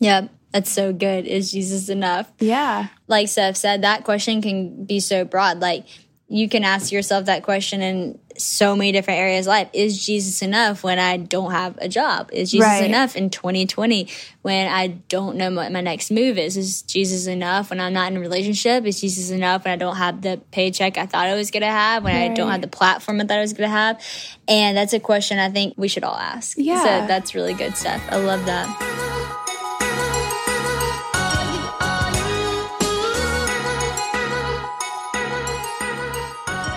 Yeah, 0.00 0.28
that's 0.50 0.70
so 0.70 0.92
good. 0.92 1.26
Is 1.26 1.52
Jesus 1.52 1.88
enough? 1.88 2.32
Yeah. 2.40 2.88
Like 3.06 3.28
Steph 3.28 3.56
said, 3.56 3.82
that 3.82 4.04
question 4.04 4.42
can 4.42 4.84
be 4.84 4.98
so 4.98 5.24
broad. 5.24 5.60
Like, 5.60 5.84
you 6.30 6.48
can 6.48 6.62
ask 6.62 6.92
yourself 6.92 7.24
that 7.26 7.42
question 7.42 7.82
in 7.82 8.16
so 8.38 8.76
many 8.76 8.92
different 8.92 9.18
areas 9.18 9.48
of 9.48 9.50
life. 9.50 9.68
Is 9.72 10.06
Jesus 10.06 10.42
enough 10.42 10.84
when 10.84 11.00
I 11.00 11.16
don't 11.16 11.50
have 11.50 11.76
a 11.78 11.88
job? 11.88 12.30
Is 12.32 12.52
Jesus 12.52 12.68
right. 12.68 12.84
enough 12.84 13.16
in 13.16 13.30
2020 13.30 14.08
when 14.42 14.68
I 14.68 14.86
don't 14.86 15.36
know 15.36 15.52
what 15.52 15.72
my 15.72 15.80
next 15.80 16.12
move 16.12 16.38
is? 16.38 16.56
Is 16.56 16.82
Jesus 16.82 17.26
enough 17.26 17.70
when 17.70 17.80
I'm 17.80 17.92
not 17.92 18.12
in 18.12 18.16
a 18.16 18.20
relationship? 18.20 18.86
Is 18.86 19.00
Jesus 19.00 19.30
enough 19.30 19.64
when 19.64 19.72
I 19.72 19.76
don't 19.76 19.96
have 19.96 20.22
the 20.22 20.40
paycheck 20.52 20.96
I 20.98 21.06
thought 21.06 21.26
I 21.26 21.34
was 21.34 21.50
going 21.50 21.62
to 21.62 21.66
have? 21.66 22.04
When 22.04 22.14
right. 22.14 22.30
I 22.30 22.34
don't 22.34 22.50
have 22.50 22.60
the 22.60 22.68
platform 22.68 23.20
I 23.20 23.24
thought 23.24 23.38
I 23.38 23.40
was 23.40 23.52
going 23.52 23.68
to 23.68 23.76
have? 23.76 24.00
And 24.46 24.76
that's 24.76 24.92
a 24.92 25.00
question 25.00 25.40
I 25.40 25.50
think 25.50 25.74
we 25.76 25.88
should 25.88 26.04
all 26.04 26.16
ask. 26.16 26.56
Yeah. 26.56 26.82
So 26.82 27.06
that's 27.08 27.34
really 27.34 27.54
good 27.54 27.76
stuff. 27.76 28.00
I 28.08 28.18
love 28.18 28.46
that. 28.46 29.09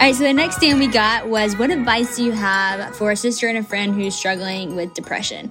Right, 0.03 0.15
so 0.15 0.23
the 0.23 0.33
next 0.33 0.57
thing 0.57 0.77
we 0.79 0.87
got 0.87 1.29
was 1.29 1.57
what 1.57 1.69
advice 1.69 2.17
do 2.17 2.25
you 2.25 2.33
have 2.33 2.93
for 2.93 3.11
a 3.11 3.15
sister 3.15 3.47
and 3.47 3.57
a 3.57 3.63
friend 3.63 3.95
who's 3.95 4.13
struggling 4.13 4.75
with 4.75 4.93
depression? 4.93 5.49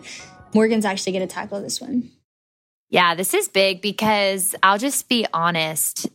Morgan's 0.52 0.84
actually 0.84 1.12
going 1.12 1.26
to 1.26 1.34
tackle 1.34 1.62
this 1.62 1.80
one. 1.80 2.10
Yeah, 2.90 3.14
this 3.14 3.32
is 3.32 3.48
big 3.48 3.80
because 3.80 4.54
I'll 4.62 4.76
just 4.76 5.08
be 5.08 5.26
honest. 5.32 6.06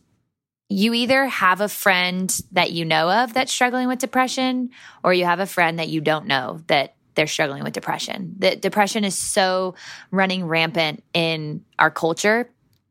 You 0.68 0.94
either 0.94 1.26
have 1.26 1.60
a 1.60 1.68
friend 1.68 2.30
that 2.52 2.70
you 2.70 2.84
know 2.84 3.10
of 3.10 3.34
that's 3.34 3.50
struggling 3.50 3.88
with 3.88 3.98
depression, 3.98 4.70
or 5.02 5.12
you 5.12 5.24
have 5.24 5.40
a 5.40 5.46
friend 5.46 5.80
that 5.80 5.88
you 5.88 6.00
don't 6.00 6.26
know 6.26 6.60
that 6.68 6.94
they're 7.16 7.26
struggling 7.26 7.64
with 7.64 7.72
depression. 7.72 8.36
That 8.38 8.62
depression 8.62 9.02
is 9.02 9.16
so 9.16 9.74
running 10.12 10.44
rampant 10.44 11.02
in 11.12 11.64
our 11.76 11.90
culture 11.90 12.48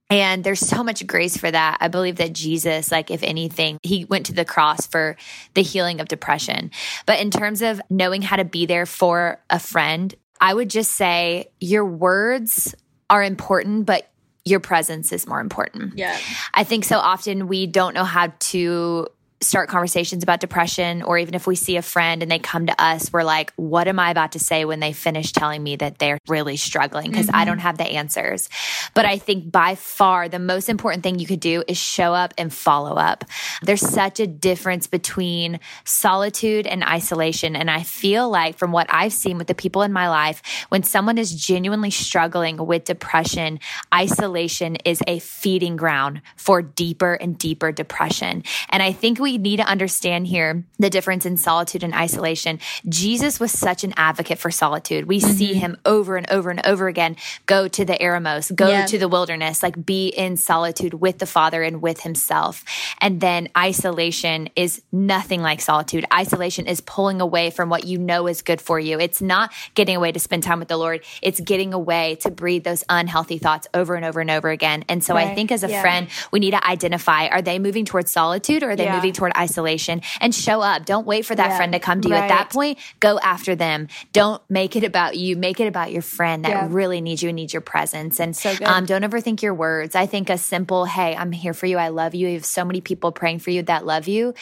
and 0.09 0.43
there's 0.43 0.59
so 0.59 0.83
much 0.83 1.05
grace 1.05 1.35
for 1.37 1.51
that. 1.51 1.77
I 1.81 1.89
believe 1.89 2.17
that 2.17 2.33
Jesus, 2.33 2.91
like, 2.91 3.11
if 3.11 3.23
anything, 3.23 3.77
he 3.83 4.05
went 4.05 4.27
to 4.27 4.33
the 4.33 4.45
cross 4.45 4.87
for 4.87 5.17
the 5.53 5.63
healing 5.63 5.99
of 5.99 6.07
depression. 6.07 6.71
But 7.05 7.19
in 7.19 7.29
terms 7.29 7.61
of 7.61 7.81
knowing 7.89 8.21
how 8.21 8.37
to 8.37 8.45
be 8.45 8.65
there 8.65 8.85
for 8.85 9.41
a 9.49 9.59
friend, 9.59 10.13
I 10.39 10.53
would 10.53 10.69
just 10.69 10.91
say 10.91 11.47
your 11.59 11.85
words 11.85 12.73
are 13.09 13.23
important, 13.23 13.85
but 13.85 14.09
your 14.45 14.59
presence 14.61 15.11
is 15.11 15.27
more 15.27 15.41
important. 15.41 15.97
Yeah. 15.97 16.17
I 16.53 16.63
think 16.63 16.85
so 16.85 16.99
often 16.99 17.47
we 17.47 17.67
don't 17.67 17.93
know 17.93 18.05
how 18.05 18.33
to 18.39 19.07
start 19.41 19.69
conversations 19.69 20.23
about 20.23 20.39
depression 20.39 21.01
or 21.03 21.17
even 21.17 21.33
if 21.33 21.47
we 21.47 21.55
see 21.55 21.77
a 21.77 21.81
friend 21.81 22.21
and 22.21 22.31
they 22.31 22.39
come 22.39 22.65
to 22.65 22.83
us 22.83 23.11
we're 23.13 23.23
like 23.23 23.53
what 23.55 23.87
am 23.87 23.99
i 23.99 24.09
about 24.09 24.31
to 24.31 24.39
say 24.39 24.65
when 24.65 24.79
they 24.79 24.93
finish 24.93 25.31
telling 25.31 25.61
me 25.61 25.75
that 25.75 25.99
they're 25.99 26.17
really 26.27 26.57
struggling? 26.57 27.09
Because 27.11 27.27
mm-hmm. 27.27 27.35
i 27.35 27.45
don't 27.45 27.59
have 27.59 27.77
the 27.77 27.85
answers. 27.85 28.49
But 28.93 29.05
i 29.05 29.17
think 29.17 29.51
by 29.51 29.75
far 29.75 30.29
the 30.29 30.39
most 30.39 30.69
important 30.69 31.03
thing 31.03 31.19
you 31.19 31.27
could 31.27 31.39
do 31.39 31.63
is 31.67 31.77
show 31.77 32.13
up 32.13 32.33
and 32.37 32.53
follow 32.53 32.95
up. 32.95 33.25
There's 33.61 33.81
such 33.81 34.19
a 34.19 34.27
difference 34.27 34.87
between 34.87 35.59
solitude 35.85 36.67
and 36.67 36.83
isolation. 36.83 37.55
And 37.55 37.69
i 37.69 37.83
feel 37.83 38.29
like 38.29 38.57
from 38.57 38.71
what 38.71 38.87
i've 38.89 39.13
seen 39.13 39.37
with 39.37 39.47
the 39.47 39.55
people 39.55 39.81
in 39.81 39.93
my 39.93 40.09
life 40.09 40.41
when 40.69 40.83
someone 40.83 41.17
is 41.17 41.33
genuinely 41.33 41.91
struggling 41.91 42.57
with 42.57 42.85
depression 42.85 43.59
isolation 43.93 44.75
is 44.77 45.01
a 45.07 45.19
feeding 45.19 45.75
ground 45.75 46.21
for 46.35 46.61
deeper 46.61 47.13
and 47.13 47.37
deeper 47.37 47.71
depression. 47.71 48.43
And 48.69 48.83
i 48.83 48.91
think 48.91 49.19
we 49.19 49.26
we 49.27 49.37
need 49.37 49.57
to 49.57 49.67
understand 49.67 50.25
here 50.25 50.63
the 50.79 50.89
difference 50.89 51.25
in 51.25 51.35
solitude 51.35 51.83
and 51.83 51.93
isolation. 51.93 52.59
Jesus 52.87 53.41
was 53.41 53.51
such 53.51 53.83
an 53.83 53.93
advocate 53.97 54.39
for 54.39 54.49
solitude. 54.49 55.05
We 55.05 55.19
mm-hmm. 55.19 55.31
see 55.31 55.53
him 55.53 55.75
over 55.85 56.15
and 56.15 56.31
over 56.31 56.49
and 56.49 56.65
over 56.65 56.87
again 56.87 57.17
go 57.45 57.67
to 57.67 57.83
the 57.83 57.95
eremos, 57.95 58.55
go 58.55 58.85
to 58.85 58.97
the 58.97 59.09
wilderness, 59.09 59.61
like 59.61 59.85
be 59.85 60.07
in 60.07 60.37
solitude 60.37 60.93
with 60.93 61.17
the 61.17 61.25
Father 61.25 61.61
and 61.61 61.81
with 61.81 62.03
himself. 62.03 62.63
And 63.01 63.19
then 63.19 63.49
isolation 63.57 64.47
is 64.55 64.81
nothing 64.93 65.41
like 65.41 65.59
solitude. 65.59 66.05
Isolation 66.13 66.65
is 66.65 66.79
pulling 66.79 67.19
away 67.19 67.49
from 67.49 67.67
what 67.67 67.83
you 67.83 67.97
know 67.97 68.27
is 68.27 68.41
good 68.41 68.61
for 68.61 68.79
you. 68.79 68.97
It's 68.97 69.21
not 69.21 69.51
getting 69.75 69.97
away 69.97 70.13
to 70.13 70.21
spend 70.21 70.43
time 70.43 70.59
with 70.59 70.69
the 70.69 70.77
Lord, 70.77 71.03
it's 71.21 71.41
getting 71.41 71.73
away 71.73 72.15
to 72.21 72.31
breathe 72.31 72.63
those 72.63 72.85
unhealthy 72.87 73.39
thoughts 73.39 73.67
over 73.73 73.95
and 73.95 74.05
over 74.05 74.21
and 74.21 74.31
over 74.31 74.49
again. 74.51 74.85
And 74.87 75.03
so 75.03 75.15
right. 75.15 75.27
I 75.27 75.35
think 75.35 75.51
as 75.51 75.65
a 75.65 75.69
yeah. 75.69 75.81
friend, 75.81 76.07
we 76.31 76.39
need 76.39 76.51
to 76.51 76.65
identify 76.65 77.27
are 77.27 77.41
they 77.41 77.59
moving 77.59 77.83
towards 77.83 78.09
solitude 78.09 78.63
or 78.63 78.69
are 78.69 78.75
they 78.77 78.85
yeah. 78.85 78.95
moving 78.95 79.16
toward 79.17 79.35
isolation 79.35 80.01
and 80.21 80.33
show 80.33 80.61
up. 80.61 80.85
Don't 80.85 81.05
wait 81.05 81.25
for 81.25 81.35
that 81.35 81.49
Yeah. 81.49 81.57
friend 81.57 81.73
to 81.73 81.79
come 81.79 81.99
to 82.01 82.07
you. 82.09 82.15
At 82.15 82.29
that 82.29 82.49
point, 82.49 82.77
go 83.01 83.19
after 83.19 83.55
them. 83.55 83.87
Don't 84.13 84.41
make 84.49 84.75
it 84.77 84.83
about 84.85 85.17
you. 85.17 85.35
Make 85.35 85.59
it 85.59 85.67
about 85.67 85.91
your 85.91 86.01
friend 86.01 86.45
that 86.45 86.49
Yeah. 86.51 86.67
really 86.69 87.01
needs 87.01 87.21
you 87.21 87.29
and 87.29 87.35
needs 87.35 87.51
your 87.53 87.61
presence. 87.61 88.19
And 88.21 88.35
So 88.35 88.55
um, 88.63 88.85
don't 88.85 89.01
overthink 89.03 89.41
your 89.41 89.53
words. 89.53 89.95
I 89.95 90.05
think 90.05 90.29
a 90.29 90.37
simple, 90.37 90.85
hey, 90.85 91.15
I'm 91.15 91.31
here 91.31 91.53
for 91.53 91.65
you. 91.65 91.77
I 91.77 91.89
love 91.89 92.15
you. 92.15 92.27
You 92.27 92.35
have 92.35 92.45
so 92.45 92.63
many 92.63 92.79
people 92.79 93.11
praying 93.11 93.39
for 93.39 93.49
you 93.49 93.63
that 93.63 93.85
love 93.85 94.07
you. 94.07 94.33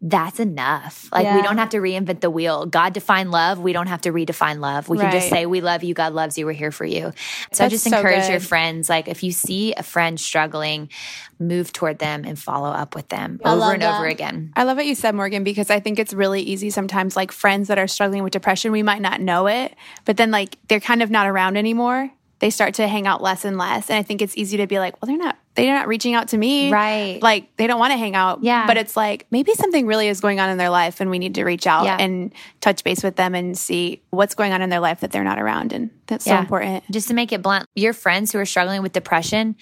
That's 0.00 0.38
enough. 0.38 1.08
Like, 1.10 1.34
we 1.34 1.42
don't 1.42 1.58
have 1.58 1.70
to 1.70 1.78
reinvent 1.78 2.20
the 2.20 2.30
wheel. 2.30 2.66
God 2.66 2.92
defined 2.92 3.32
love. 3.32 3.58
We 3.58 3.72
don't 3.72 3.88
have 3.88 4.02
to 4.02 4.12
redefine 4.12 4.60
love. 4.60 4.88
We 4.88 4.96
can 4.96 5.10
just 5.10 5.28
say, 5.28 5.44
We 5.44 5.60
love 5.60 5.82
you. 5.82 5.92
God 5.92 6.12
loves 6.12 6.38
you. 6.38 6.46
We're 6.46 6.52
here 6.52 6.70
for 6.70 6.84
you. 6.84 7.12
So 7.52 7.64
I 7.64 7.68
That's 7.68 7.72
just 7.72 7.84
so 7.84 7.96
encourage 7.96 8.28
your 8.28 8.38
friends, 8.38 8.88
like, 8.88 9.08
if 9.08 9.24
you 9.24 9.32
see 9.32 9.74
a 9.74 9.82
friend 9.82 10.20
struggling, 10.20 10.88
move 11.40 11.72
toward 11.72 11.98
them 11.98 12.24
and 12.24 12.38
follow 12.38 12.68
up 12.68 12.94
with 12.94 13.08
them 13.08 13.40
I 13.44 13.52
over 13.52 13.72
and 13.72 13.82
that. 13.82 13.98
over 13.98 14.06
again. 14.06 14.52
I 14.54 14.62
love 14.62 14.76
what 14.76 14.86
you 14.86 14.94
said, 14.94 15.16
Morgan, 15.16 15.42
because 15.42 15.68
I 15.68 15.80
think 15.80 15.98
it's 15.98 16.14
really 16.14 16.42
easy 16.42 16.70
sometimes, 16.70 17.16
like 17.16 17.32
friends 17.32 17.66
that 17.66 17.78
are 17.78 17.88
struggling 17.88 18.22
with 18.22 18.32
depression, 18.32 18.70
we 18.70 18.84
might 18.84 19.02
not 19.02 19.20
know 19.20 19.48
it, 19.48 19.74
but 20.04 20.16
then 20.16 20.30
like 20.30 20.58
they're 20.68 20.80
kind 20.80 21.02
of 21.02 21.10
not 21.10 21.26
around 21.26 21.56
anymore. 21.56 22.10
They 22.40 22.50
start 22.50 22.74
to 22.74 22.86
hang 22.86 23.08
out 23.08 23.20
less 23.20 23.44
and 23.44 23.58
less. 23.58 23.90
And 23.90 23.98
I 23.98 24.02
think 24.04 24.22
it's 24.22 24.36
easy 24.36 24.58
to 24.58 24.66
be 24.68 24.78
like, 24.78 25.00
well, 25.02 25.08
they're 25.08 25.18
not, 25.18 25.38
they're 25.64 25.74
not 25.74 25.88
reaching 25.88 26.14
out 26.14 26.28
to 26.28 26.38
me. 26.38 26.70
Right. 26.72 27.18
Like 27.22 27.54
they 27.56 27.66
don't 27.66 27.78
want 27.78 27.92
to 27.92 27.96
hang 27.96 28.14
out. 28.14 28.42
Yeah. 28.42 28.66
But 28.66 28.76
it's 28.76 28.96
like 28.96 29.26
maybe 29.30 29.52
something 29.54 29.86
really 29.86 30.08
is 30.08 30.20
going 30.20 30.40
on 30.40 30.50
in 30.50 30.58
their 30.58 30.70
life 30.70 31.00
and 31.00 31.10
we 31.10 31.18
need 31.18 31.34
to 31.34 31.44
reach 31.44 31.66
out 31.66 31.84
Yeah. 31.84 31.96
and 31.98 32.32
touch 32.60 32.84
base 32.84 33.02
with 33.02 33.16
them 33.16 33.34
and 33.34 33.56
see 33.56 34.02
what's 34.10 34.34
going 34.34 34.52
on 34.52 34.62
in 34.62 34.70
their 34.70 34.80
life 34.80 35.00
that 35.00 35.10
they're 35.10 35.24
not 35.24 35.40
around. 35.40 35.72
And 35.72 35.90
that's 36.06 36.24
so 36.24 36.36
important. 36.36 36.84
Just 36.90 37.08
to 37.08 37.14
make 37.14 37.32
it 37.32 37.42
blunt, 37.42 37.66
your 37.74 37.92
friends 37.92 38.32
who 38.32 38.38
are 38.38 38.46
struggling 38.46 38.82
with 38.82 38.92
depression, 38.92 39.56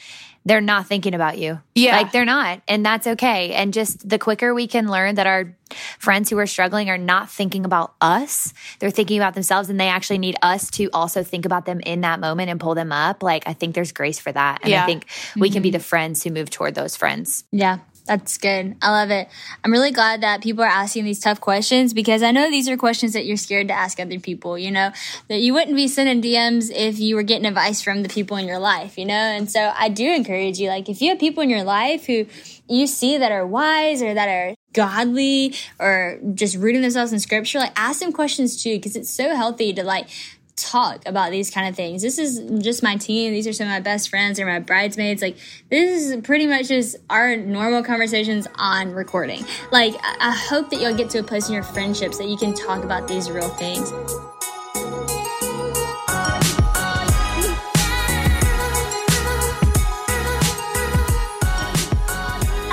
they're 0.46 0.60
not 0.60 0.86
thinking 0.86 1.12
about 1.12 1.38
you. 1.38 1.60
Yeah. 1.74 1.96
Like 1.96 2.12
they're 2.12 2.24
not. 2.24 2.62
And 2.68 2.86
that's 2.86 3.08
okay. 3.08 3.52
And 3.52 3.74
just 3.74 4.08
the 4.08 4.16
quicker 4.16 4.54
we 4.54 4.68
can 4.68 4.88
learn 4.88 5.16
that 5.16 5.26
our 5.26 5.56
friends 5.98 6.30
who 6.30 6.38
are 6.38 6.46
struggling 6.46 6.88
are 6.88 6.96
not 6.96 7.28
thinking 7.28 7.64
about 7.64 7.94
us, 8.00 8.54
they're 8.78 8.92
thinking 8.92 9.18
about 9.18 9.34
themselves 9.34 9.68
and 9.68 9.80
they 9.80 9.88
actually 9.88 10.18
need 10.18 10.36
us 10.42 10.70
to 10.70 10.88
also 10.92 11.24
think 11.24 11.46
about 11.46 11.66
them 11.66 11.80
in 11.80 12.02
that 12.02 12.20
moment 12.20 12.48
and 12.48 12.60
pull 12.60 12.76
them 12.76 12.92
up. 12.92 13.24
Like 13.24 13.42
I 13.48 13.54
think 13.54 13.74
there's 13.74 13.90
grace 13.90 14.20
for 14.20 14.30
that. 14.30 14.60
And 14.62 14.72
I 14.72 14.86
think 14.86 15.06
we 15.36 15.50
can 15.50 15.62
be 15.62 15.70
mm-hmm. 15.70 15.78
the 15.78 15.84
friends 15.84 16.22
who 16.22 16.30
move 16.30 16.48
toward 16.48 16.76
those 16.76 16.96
friends. 16.96 17.42
Yeah, 17.50 17.80
that's 18.06 18.38
good. 18.38 18.76
I 18.80 18.90
love 18.90 19.10
it. 19.10 19.28
I'm 19.64 19.72
really 19.72 19.90
glad 19.90 20.22
that 20.22 20.42
people 20.42 20.62
are 20.62 20.68
asking 20.68 21.04
these 21.04 21.20
tough 21.20 21.40
questions 21.40 21.92
because 21.92 22.22
I 22.22 22.30
know 22.30 22.50
these 22.50 22.68
are 22.68 22.76
questions 22.76 23.12
that 23.14 23.26
you're 23.26 23.36
scared 23.36 23.68
to 23.68 23.74
ask 23.74 23.98
other 23.98 24.20
people, 24.20 24.56
you 24.56 24.70
know, 24.70 24.92
that 25.28 25.40
you 25.40 25.52
wouldn't 25.52 25.76
be 25.76 25.88
sending 25.88 26.22
DMs 26.22 26.70
if 26.74 26.98
you 27.00 27.16
were 27.16 27.22
getting 27.22 27.46
advice 27.46 27.82
from 27.82 28.02
the 28.02 28.08
people 28.08 28.36
in 28.36 28.46
your 28.46 28.58
life, 28.58 28.96
you 28.96 29.04
know? 29.04 29.14
And 29.14 29.50
so 29.50 29.72
I 29.76 29.88
do 29.88 30.12
encourage 30.12 30.58
you, 30.58 30.68
like, 30.68 30.88
if 30.88 31.02
you 31.02 31.10
have 31.10 31.18
people 31.18 31.42
in 31.42 31.50
your 31.50 31.64
life 31.64 32.06
who 32.06 32.26
you 32.68 32.86
see 32.86 33.18
that 33.18 33.32
are 33.32 33.46
wise 33.46 34.02
or 34.02 34.14
that 34.14 34.28
are 34.28 34.54
godly 34.72 35.54
or 35.80 36.18
just 36.34 36.56
rooting 36.56 36.82
themselves 36.82 37.12
in 37.12 37.18
scripture, 37.18 37.58
like, 37.58 37.72
ask 37.76 38.00
them 38.00 38.12
questions 38.12 38.62
too 38.62 38.76
because 38.76 38.94
it's 38.94 39.10
so 39.10 39.34
healthy 39.34 39.72
to, 39.72 39.82
like, 39.82 40.08
talk 40.56 41.06
about 41.06 41.30
these 41.30 41.50
kind 41.50 41.68
of 41.68 41.76
things. 41.76 42.02
This 42.02 42.18
is 42.18 42.40
just 42.62 42.82
my 42.82 42.96
team. 42.96 43.32
These 43.32 43.46
are 43.46 43.52
some 43.52 43.66
of 43.66 43.72
my 43.72 43.80
best 43.80 44.08
friends 44.08 44.40
or 44.40 44.46
my 44.46 44.58
bridesmaids. 44.58 45.20
Like 45.20 45.36
this 45.70 46.02
is 46.02 46.22
pretty 46.22 46.46
much 46.46 46.68
just 46.68 46.96
our 47.10 47.36
normal 47.36 47.82
conversations 47.82 48.48
on 48.56 48.92
recording. 48.92 49.44
Like 49.70 49.94
I, 50.02 50.32
hope 50.32 50.70
that 50.70 50.80
you'll 50.80 50.96
get 50.96 51.10
to 51.10 51.18
a 51.18 51.22
place 51.22 51.48
in 51.48 51.54
your 51.54 51.62
friendships 51.62 52.18
that 52.18 52.28
you 52.28 52.36
can 52.36 52.54
talk 52.54 52.84
about 52.84 53.06
these 53.06 53.30
real 53.30 53.48
things. 53.50 53.92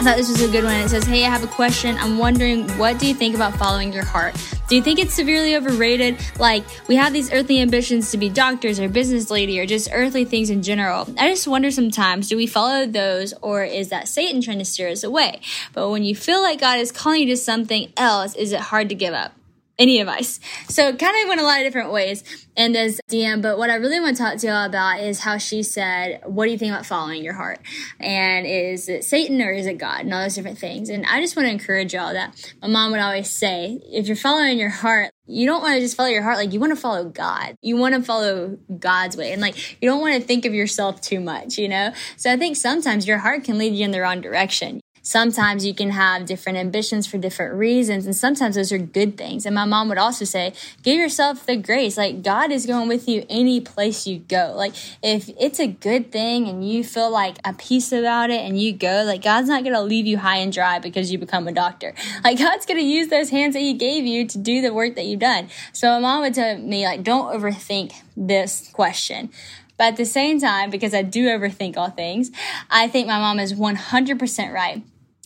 I 0.04 0.06
thought 0.06 0.17
this 0.17 0.30
was 0.30 0.41
a 0.41 0.52
good 0.52 0.65
one. 0.65 0.76
It 0.76 0.89
says, 0.89 1.06
Hey, 1.06 1.26
I 1.26 1.30
have 1.30 1.46
a 1.46 1.48
question. 1.48 1.98
I'm 1.98 2.17
wondering, 2.17 2.69
what 2.78 3.00
do 3.00 3.08
you 3.08 3.13
think 3.13 3.36
about 3.36 3.56
following 3.56 3.93
your 3.93 4.04
heart? 4.04 4.36
Do 4.69 4.78
you 4.78 4.82
think 4.82 4.99
it's 4.99 5.13
severely 5.13 5.56
overrated? 5.56 6.17
Like, 6.39 6.63
we 6.88 6.95
have 6.95 7.12
these 7.12 7.32
earthly 7.34 7.60
ambitions 7.60 8.12
to 8.12 8.17
be 8.17 8.30
doctors 8.30 8.80
or 8.80 8.88
business 8.88 9.30
lady 9.30 9.60
or 9.60 9.65
just 9.65 9.89
earthly 9.91 10.23
things 10.23 10.49
in 10.49 10.63
general. 10.63 11.08
I 11.17 11.30
just 11.30 11.47
wonder 11.47 11.69
sometimes, 11.69 12.30
do 12.30 12.38
we 12.38 12.47
follow 12.47 12.86
those 12.86 13.34
or 13.41 13.63
is 13.63 13.89
that 13.89 14.08
Satan 14.08 14.41
trying 14.41 14.60
to 14.60 14.65
steer 14.65 14.88
us 14.88 15.04
away? 15.04 15.41
But 15.73 15.89
when 15.89 16.04
you 16.04 16.15
feel 16.15 16.41
like 16.41 16.62
God 16.62 16.80
is 16.80 16.93
calling 16.93 17.21
you 17.21 17.28
to 17.28 17.38
something 17.38 17.91
else, 17.97 18.36
is 18.36 18.54
it 18.54 18.62
hard 18.62 18.88
to 18.89 18.95
give 18.95 19.13
up? 19.13 19.34
Any 19.79 19.99
advice. 19.99 20.39
So 20.69 20.89
it 20.89 20.99
kind 20.99 21.15
of 21.23 21.29
went 21.29 21.41
a 21.41 21.43
lot 21.43 21.59
of 21.59 21.63
different 21.63 21.91
ways 21.91 22.23
in 22.55 22.73
this 22.73 23.01
DM, 23.09 23.41
but 23.41 23.57
what 23.57 23.69
I 23.69 23.75
really 23.75 23.99
want 23.99 24.15
to 24.15 24.23
talk 24.23 24.38
to 24.38 24.47
y'all 24.47 24.65
about 24.65 24.99
is 24.99 25.19
how 25.19 25.38
she 25.38 25.63
said, 25.63 26.21
what 26.25 26.45
do 26.45 26.51
you 26.51 26.57
think 26.57 26.71
about 26.71 26.86
following 26.86 27.23
your 27.23 27.33
heart? 27.33 27.59
And 27.99 28.45
is 28.45 28.88
it 28.88 29.03
Satan 29.03 29.41
or 29.41 29.51
is 29.51 29.65
it 29.65 29.79
God? 29.79 30.01
And 30.01 30.13
all 30.13 30.21
those 30.21 30.36
different 30.36 30.59
things. 30.59 30.89
And 30.89 31.05
I 31.07 31.19
just 31.21 31.36
want 31.36 31.47
to 31.47 31.51
encourage 31.51 31.93
y'all 31.93 32.13
that 32.13 32.53
my 32.62 32.67
mom 32.67 32.91
would 32.91 32.99
always 32.99 33.31
say, 33.31 33.79
if 33.86 34.07
you're 34.07 34.15
following 34.15 34.59
your 34.59 34.69
heart, 34.69 35.09
you 35.25 35.47
don't 35.47 35.62
want 35.62 35.75
to 35.75 35.79
just 35.79 35.97
follow 35.97 36.09
your 36.09 36.21
heart. 36.21 36.38
Like 36.38 36.53
you 36.53 36.59
want 36.59 36.73
to 36.73 36.79
follow 36.79 37.05
God. 37.05 37.55
You 37.62 37.77
want 37.77 37.95
to 37.95 38.03
follow 38.03 38.57
God's 38.77 39.17
way. 39.17 39.31
And 39.31 39.41
like, 39.41 39.81
you 39.81 39.89
don't 39.89 40.01
want 40.01 40.21
to 40.21 40.21
think 40.21 40.45
of 40.45 40.53
yourself 40.53 41.01
too 41.01 41.19
much, 41.19 41.57
you 41.57 41.67
know? 41.67 41.93
So 42.17 42.31
I 42.31 42.38
think 42.38 42.57
sometimes 42.57 43.07
your 43.07 43.17
heart 43.17 43.43
can 43.43 43.57
lead 43.57 43.73
you 43.73 43.86
in 43.86 43.91
the 43.91 44.01
wrong 44.01 44.21
direction 44.21 44.81
sometimes 45.03 45.65
you 45.65 45.73
can 45.73 45.91
have 45.91 46.25
different 46.25 46.57
ambitions 46.57 47.05
for 47.05 47.17
different 47.17 47.53
reasons 47.53 48.05
and 48.05 48.15
sometimes 48.15 48.55
those 48.55 48.71
are 48.71 48.77
good 48.79 49.17
things. 49.17 49.45
And 49.45 49.53
my 49.53 49.65
mom 49.65 49.89
would 49.89 49.97
also 49.97 50.25
say 50.25 50.53
give 50.81 50.97
yourself 50.97 51.45
the 51.45 51.57
grace. 51.57 51.97
Like 51.97 52.23
god 52.23 52.51
is 52.51 52.65
going 52.65 52.87
with 52.87 53.07
you 53.07 53.25
any 53.29 53.61
place 53.61 54.07
you 54.07 54.19
go. 54.19 54.53
Like 54.55 54.73
if 55.03 55.29
it's 55.39 55.59
a 55.59 55.67
good 55.67 56.11
thing 56.11 56.47
and 56.47 56.67
you 56.67 56.83
feel 56.83 57.11
like 57.11 57.37
a 57.45 57.53
peace 57.53 57.91
about 57.91 58.29
it 58.29 58.39
and 58.39 58.59
you 58.59 58.73
go 58.73 59.03
like 59.05 59.21
god's 59.21 59.49
not 59.49 59.63
going 59.63 59.75
to 59.75 59.81
leave 59.81 60.07
you 60.07 60.17
high 60.17 60.37
and 60.37 60.51
dry 60.51 60.79
because 60.79 61.11
you 61.11 61.19
become 61.19 61.47
a 61.47 61.53
doctor. 61.53 61.93
Like 62.23 62.37
god's 62.37 62.65
going 62.65 62.79
to 62.79 62.85
use 62.85 63.09
those 63.09 63.29
hands 63.29 63.53
that 63.53 63.59
he 63.59 63.73
gave 63.73 64.05
you 64.05 64.25
to 64.27 64.37
do 64.37 64.61
the 64.61 64.73
work 64.73 64.95
that 64.95 65.05
you've 65.05 65.19
done. 65.19 65.49
So 65.73 65.89
my 65.89 65.99
mom 65.99 66.21
would 66.21 66.33
tell 66.33 66.57
me 66.57 66.85
like 66.85 67.03
don't 67.03 67.33
overthink 67.37 67.93
this 68.15 68.69
question. 68.71 69.29
But 69.77 69.85
at 69.85 69.97
the 69.97 70.05
same 70.05 70.39
time, 70.39 70.69
because 70.69 70.93
I 70.93 71.01
do 71.01 71.27
overthink 71.27 71.77
all 71.77 71.89
things, 71.89 72.31
I 72.69 72.87
think 72.87 73.07
my 73.07 73.19
mom 73.19 73.39
is 73.39 73.53
100% 73.53 74.53
right. 74.53 74.83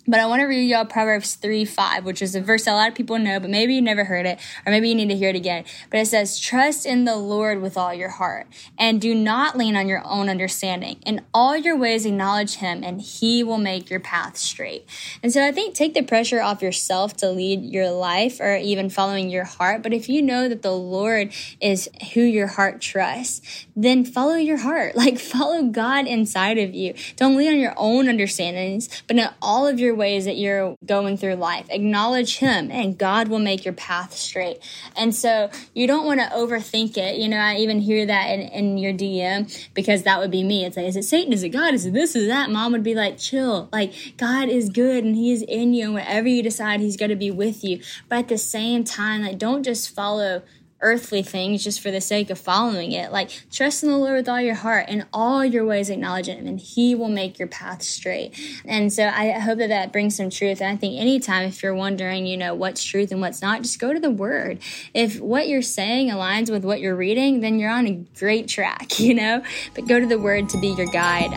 But 0.09 0.21
I 0.21 0.25
want 0.25 0.39
to 0.39 0.45
read 0.45 0.69
y'all 0.69 0.85
Proverbs 0.85 1.35
3 1.35 1.65
5, 1.65 2.05
which 2.05 2.21
is 2.21 2.33
a 2.33 2.39
verse 2.39 2.65
a 2.65 2.71
lot 2.71 2.87
of 2.87 2.95
people 2.95 3.19
know, 3.19 3.41
but 3.41 3.49
maybe 3.49 3.75
you 3.75 3.81
never 3.81 4.05
heard 4.05 4.25
it, 4.25 4.39
or 4.65 4.71
maybe 4.71 4.87
you 4.87 4.95
need 4.95 5.09
to 5.09 5.17
hear 5.17 5.31
it 5.31 5.35
again. 5.35 5.65
But 5.89 5.99
it 5.99 6.07
says, 6.07 6.39
Trust 6.39 6.85
in 6.85 7.03
the 7.03 7.17
Lord 7.17 7.61
with 7.61 7.75
all 7.75 7.93
your 7.93 8.11
heart, 8.11 8.47
and 8.77 9.01
do 9.01 9.13
not 9.13 9.57
lean 9.57 9.75
on 9.75 9.89
your 9.89 10.01
own 10.05 10.29
understanding. 10.29 11.01
In 11.05 11.25
all 11.33 11.57
your 11.57 11.75
ways, 11.75 12.05
acknowledge 12.05 12.55
Him, 12.55 12.85
and 12.85 13.01
He 13.01 13.43
will 13.43 13.57
make 13.57 13.89
your 13.89 13.99
path 13.99 14.37
straight. 14.37 14.85
And 15.21 15.33
so 15.33 15.45
I 15.45 15.51
think 15.51 15.75
take 15.75 15.93
the 15.93 16.03
pressure 16.03 16.41
off 16.41 16.61
yourself 16.61 17.17
to 17.17 17.29
lead 17.29 17.65
your 17.65 17.89
life 17.91 18.39
or 18.39 18.55
even 18.55 18.89
following 18.89 19.29
your 19.29 19.43
heart. 19.43 19.83
But 19.83 19.91
if 19.91 20.07
you 20.07 20.21
know 20.21 20.47
that 20.47 20.61
the 20.61 20.71
Lord 20.71 21.33
is 21.59 21.89
who 22.13 22.21
your 22.21 22.47
heart 22.47 22.79
trusts, 22.79 23.65
then 23.75 24.05
follow 24.05 24.35
your 24.35 24.57
heart. 24.57 24.95
Like 25.07 25.19
follow 25.19 25.63
God 25.63 26.05
inside 26.05 26.57
of 26.57 26.73
you. 26.73 26.93
Don't 27.15 27.37
lean 27.37 27.53
on 27.53 27.59
your 27.59 27.73
own 27.77 28.09
understandings, 28.09 28.89
but 29.07 29.15
in 29.15 29.29
all 29.41 29.65
of 29.65 29.79
your 29.79 29.95
ways 29.97 30.25
that 30.25 30.37
you're 30.37 30.75
going 30.85 31.17
through 31.17 31.35
life. 31.35 31.65
Acknowledge 31.69 32.37
Him, 32.37 32.71
and 32.71 32.97
God 32.97 33.27
will 33.27 33.39
make 33.39 33.65
your 33.65 33.73
path 33.73 34.15
straight. 34.15 34.59
And 34.95 35.13
so 35.13 35.49
you 35.73 35.87
don't 35.87 36.05
want 36.05 36.19
to 36.19 36.27
overthink 36.27 36.97
it. 36.97 37.17
You 37.17 37.29
know, 37.29 37.37
I 37.37 37.55
even 37.55 37.79
hear 37.79 38.05
that 38.05 38.27
in, 38.27 38.41
in 38.41 38.77
your 38.77 38.93
DM 38.93 39.67
because 39.73 40.03
that 40.03 40.19
would 40.19 40.31
be 40.31 40.43
me. 40.43 40.65
It's 40.65 40.77
like, 40.77 40.85
is 40.85 40.95
it 40.95 41.03
Satan? 41.03 41.33
Is 41.33 41.43
it 41.43 41.49
God? 41.49 41.73
Is 41.73 41.85
it 41.85 41.93
this? 41.93 42.15
Is 42.15 42.27
that? 42.27 42.49
Mom 42.49 42.71
would 42.71 42.83
be 42.83 42.95
like, 42.95 43.17
chill. 43.17 43.69
Like, 43.71 43.93
God 44.17 44.49
is 44.49 44.69
good 44.69 45.03
and 45.03 45.15
He 45.15 45.31
is 45.31 45.41
in 45.41 45.73
you, 45.73 45.85
and 45.85 45.93
wherever 45.93 46.27
you 46.27 46.43
decide, 46.43 46.79
He's 46.79 46.97
going 46.97 47.09
to 47.09 47.15
be 47.15 47.31
with 47.31 47.63
you. 47.63 47.81
But 48.09 48.19
at 48.19 48.27
the 48.27 48.37
same 48.37 48.83
time, 48.83 49.23
like, 49.23 49.37
don't 49.37 49.63
just 49.63 49.93
follow 49.93 50.43
earthly 50.81 51.23
things 51.23 51.63
just 51.63 51.81
for 51.81 51.91
the 51.91 52.01
sake 52.01 52.29
of 52.29 52.37
following 52.39 52.91
it. 52.91 53.11
Like, 53.11 53.29
trust 53.51 53.83
in 53.83 53.89
the 53.89 53.97
Lord 53.97 54.15
with 54.15 54.29
all 54.29 54.41
your 54.41 54.55
heart 54.55 54.85
and 54.87 55.05
all 55.11 55.43
your 55.43 55.65
ways 55.65 55.89
acknowledge 55.89 56.27
Him, 56.27 56.47
and 56.47 56.59
He 56.59 56.95
will 56.95 57.09
make 57.09 57.39
your 57.39 57.47
path 57.47 57.81
straight. 57.81 58.37
And 58.65 58.91
so 58.91 59.07
I 59.07 59.31
hope 59.31 59.57
that 59.59 59.69
that 59.69 59.91
brings 59.91 60.15
some 60.15 60.29
truth. 60.29 60.61
And 60.61 60.69
I 60.69 60.75
think 60.75 60.99
anytime 60.99 61.47
if 61.47 61.63
you're 61.63 61.75
wondering, 61.75 62.25
you 62.25 62.37
know, 62.37 62.53
what's 62.53 62.83
truth 62.83 63.11
and 63.11 63.21
what's 63.21 63.41
not, 63.41 63.61
just 63.61 63.79
go 63.79 63.93
to 63.93 63.99
the 63.99 64.11
Word. 64.11 64.59
If 64.93 65.19
what 65.19 65.47
you're 65.47 65.61
saying 65.61 66.09
aligns 66.09 66.51
with 66.51 66.63
what 66.63 66.79
you're 66.79 66.95
reading, 66.95 67.41
then 67.41 67.59
you're 67.59 67.71
on 67.71 67.87
a 67.87 67.93
great 68.17 68.47
track, 68.47 68.99
you 68.99 69.13
know? 69.13 69.43
But 69.73 69.87
go 69.87 69.99
to 69.99 70.05
the 70.05 70.19
Word 70.19 70.49
to 70.49 70.59
be 70.59 70.69
your 70.69 70.87
guide. 70.87 71.33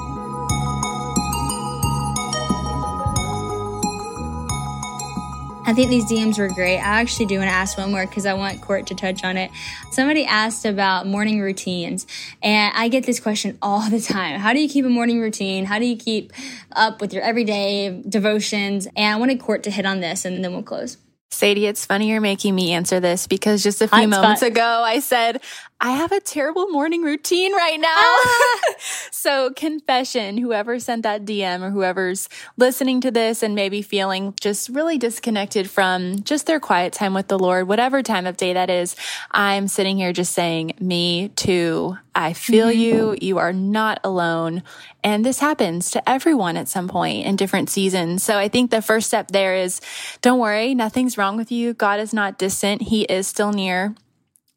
I 5.71 5.73
think 5.73 5.89
these 5.89 6.05
DMs 6.07 6.37
were 6.37 6.49
great. 6.49 6.79
I 6.79 7.01
actually 7.01 7.27
do 7.27 7.39
want 7.39 7.49
to 7.49 7.55
ask 7.55 7.79
one 7.79 7.93
more 7.93 8.05
because 8.05 8.27
I 8.27 8.35
want 8.35 8.61
Court 8.61 8.89
to 8.89 8.97
touch 8.97 9.23
on 9.23 9.37
it. 9.37 9.53
Somebody 9.93 10.25
asked 10.25 10.65
about 10.65 11.07
morning 11.07 11.41
routines, 11.41 12.09
and 12.43 12.73
I 12.75 12.89
get 12.89 13.07
this 13.07 13.21
question 13.21 13.57
all 13.63 13.89
the 13.89 14.01
time. 14.01 14.41
How 14.41 14.53
do 14.53 14.59
you 14.59 14.69
keep 14.69 14.85
a 14.85 14.89
morning 14.89 15.21
routine? 15.21 15.67
How 15.67 15.79
do 15.79 15.87
you 15.87 15.97
keep 15.97 16.33
up 16.73 17.01
with 17.01 17.13
your 17.13 17.23
everyday 17.23 18.03
devotions? 18.03 18.89
And 18.97 19.15
I 19.15 19.17
wanted 19.17 19.39
Court 19.39 19.63
to 19.63 19.71
hit 19.71 19.87
on 19.87 20.01
this, 20.01 20.25
and 20.25 20.43
then 20.43 20.53
we'll 20.53 20.65
close. 20.65 20.97
Sadie, 21.31 21.67
it's 21.67 21.87
funny 21.87 22.11
you're 22.11 22.21
making 22.21 22.55
me 22.55 22.73
answer 22.73 23.01
this 23.01 23.27
because 23.27 23.63
just 23.63 23.81
a 23.81 23.89
few 23.89 23.99
Hot 23.99 24.09
moments 24.09 24.41
spot. 24.41 24.51
ago 24.51 24.83
I 24.85 24.99
said, 24.99 25.41
I 25.83 25.93
have 25.93 26.13
a 26.13 26.21
terrible 26.21 26.69
morning 26.69 27.03
routine 27.03 27.55
right 27.55 27.81
now. 27.81 27.89
Ah. 27.95 28.61
so, 29.11 29.51
confession 29.55 30.37
whoever 30.37 30.79
sent 30.79 31.05
that 31.05 31.25
DM 31.25 31.63
or 31.63 31.71
whoever's 31.71 32.29
listening 32.59 33.01
to 33.01 33.11
this 33.11 33.43
and 33.43 33.55
maybe 33.55 33.81
feeling 33.81 34.35
just 34.39 34.69
really 34.69 34.99
disconnected 34.99 35.71
from 35.71 36.23
just 36.23 36.47
their 36.47 36.61
quiet 36.61 36.93
time 36.93 37.15
with 37.15 37.29
the 37.29 37.39
Lord, 37.39 37.67
whatever 37.67 38.03
time 38.03 38.27
of 38.27 38.37
day 38.37 38.53
that 38.53 38.69
is, 38.69 38.95
I'm 39.31 39.69
sitting 39.69 39.97
here 39.97 40.13
just 40.13 40.35
saying, 40.35 40.75
Me 40.81 41.31
too. 41.31 41.97
I 42.15 42.33
feel 42.33 42.67
mm-hmm. 42.67 42.81
you. 42.81 43.17
You 43.21 43.39
are 43.39 43.53
not 43.53 44.01
alone. 44.05 44.63
And 45.03 45.25
this 45.25 45.39
happens 45.39 45.93
to 45.93 46.09
everyone 46.09 46.57
at 46.57 46.69
some 46.69 46.89
point 46.89 47.25
in 47.25 47.37
different 47.37 47.71
seasons. 47.71 48.23
So 48.23 48.37
I 48.37 48.49
think 48.49 48.71
the 48.71 48.83
first 48.83 49.07
step 49.07 49.29
there 49.29 49.55
is 49.57 49.81
don't 50.21 50.41
worry, 50.41 50.75
nothing's 50.75 51.17
wrong 51.21 51.37
with 51.37 51.53
you. 51.53 51.75
God 51.75 52.01
is 52.01 52.13
not 52.13 52.39
distant. 52.39 52.83
He 52.83 53.03
is 53.03 53.29
still 53.29 53.53
near. 53.53 53.95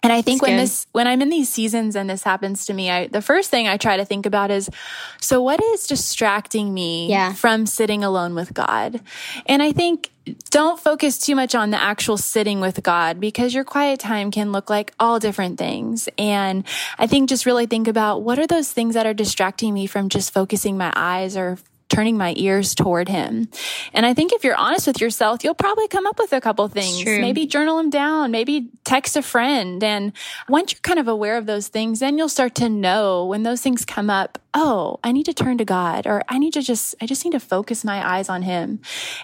And 0.01 0.11
I 0.11 0.21
think 0.21 0.41
when 0.41 0.57
this, 0.57 0.85
when 0.91 1.07
I'm 1.07 1.21
in 1.21 1.29
these 1.29 1.47
seasons 1.47 1.95
and 1.95 2.09
this 2.09 2.23
happens 2.23 2.65
to 2.65 2.73
me, 2.73 2.89
I, 2.91 3.07
the 3.07 3.21
first 3.21 3.49
thing 3.49 3.69
I 3.69 3.77
try 3.77 3.95
to 3.95 4.03
think 4.03 4.25
about 4.25 4.51
is, 4.51 4.69
so 5.21 5.41
what 5.41 5.63
is 5.63 5.87
distracting 5.87 6.73
me 6.73 7.07
Yeah. 7.09 7.31
from 7.31 7.65
sitting 7.65 8.03
alone 8.03 8.35
with 8.35 8.53
God? 8.53 8.99
And 9.45 9.63
I 9.63 9.71
think 9.71 10.11
don't 10.49 10.77
focus 10.77 11.17
too 11.19 11.35
much 11.35 11.55
on 11.55 11.69
the 11.71 11.81
actual 11.81 12.17
sitting 12.17 12.59
with 12.59 12.83
God 12.83 13.21
because 13.21 13.53
your 13.53 13.63
quiet 13.63 13.99
time 14.01 14.29
can 14.29 14.51
look 14.51 14.69
like 14.69 14.93
all 14.99 15.19
different 15.19 15.57
things. 15.57 16.09
And 16.17 16.65
I 16.99 17.07
think 17.07 17.29
just 17.29 17.45
really 17.45 17.65
think 17.65 17.87
about 17.87 18.23
what 18.23 18.39
are 18.39 18.47
those 18.47 18.73
things 18.73 18.95
that 18.95 19.05
are 19.05 19.13
distracting 19.13 19.73
me 19.73 19.87
from 19.87 20.09
just 20.09 20.33
focusing 20.33 20.77
my 20.77 20.91
eyes 20.95 21.37
or 21.37 21.57
turning 21.93 22.17
my 22.17 22.33
ears 22.37 22.73
toward 22.73 23.07
him. 23.07 23.47
And 23.93 24.05
I 24.05 24.13
think 24.13 24.33
if 24.33 24.43
you're 24.43 24.55
honest 24.55 24.87
with 24.87 24.99
yourself, 24.99 25.43
you'll 25.43 25.53
probably 25.53 25.87
come 25.87 26.07
up 26.07 26.17
with 26.17 26.33
a 26.33 26.41
couple 26.41 26.67
things. 26.67 27.05
Maybe 27.21 27.45
journal 27.45 27.77
them 27.77 27.89
down, 27.89 28.31
maybe 28.31 28.69
text 28.83 29.15
a 29.15 29.21
friend. 29.21 29.83
And 29.83 30.11
once 30.49 30.73
you're 30.73 30.81
kind 30.81 30.99
of 30.99 31.07
aware 31.07 31.37
of 31.37 31.45
those 31.45 31.67
things, 31.67 31.99
then 31.99 32.17
you'll 32.17 32.29
start 32.29 32.55
to 32.55 32.69
know 32.69 33.25
when 33.25 33.43
those 33.43 33.61
things 33.61 33.85
come 33.85 34.09
up, 34.09 34.39
oh, 34.53 34.99
I 35.03 35.11
need 35.11 35.25
to 35.25 35.33
turn 35.33 35.57
to 35.59 35.65
God 35.65 36.07
or 36.07 36.23
I 36.27 36.39
need 36.39 36.53
to 36.53 36.61
just, 36.61 36.95
I 36.99 37.05
just 37.05 37.23
need 37.23 37.31
to 37.31 37.39
focus 37.39 37.83
my 37.83 38.05
eyes 38.17 38.29
on 38.29 38.41
him. 38.41 38.79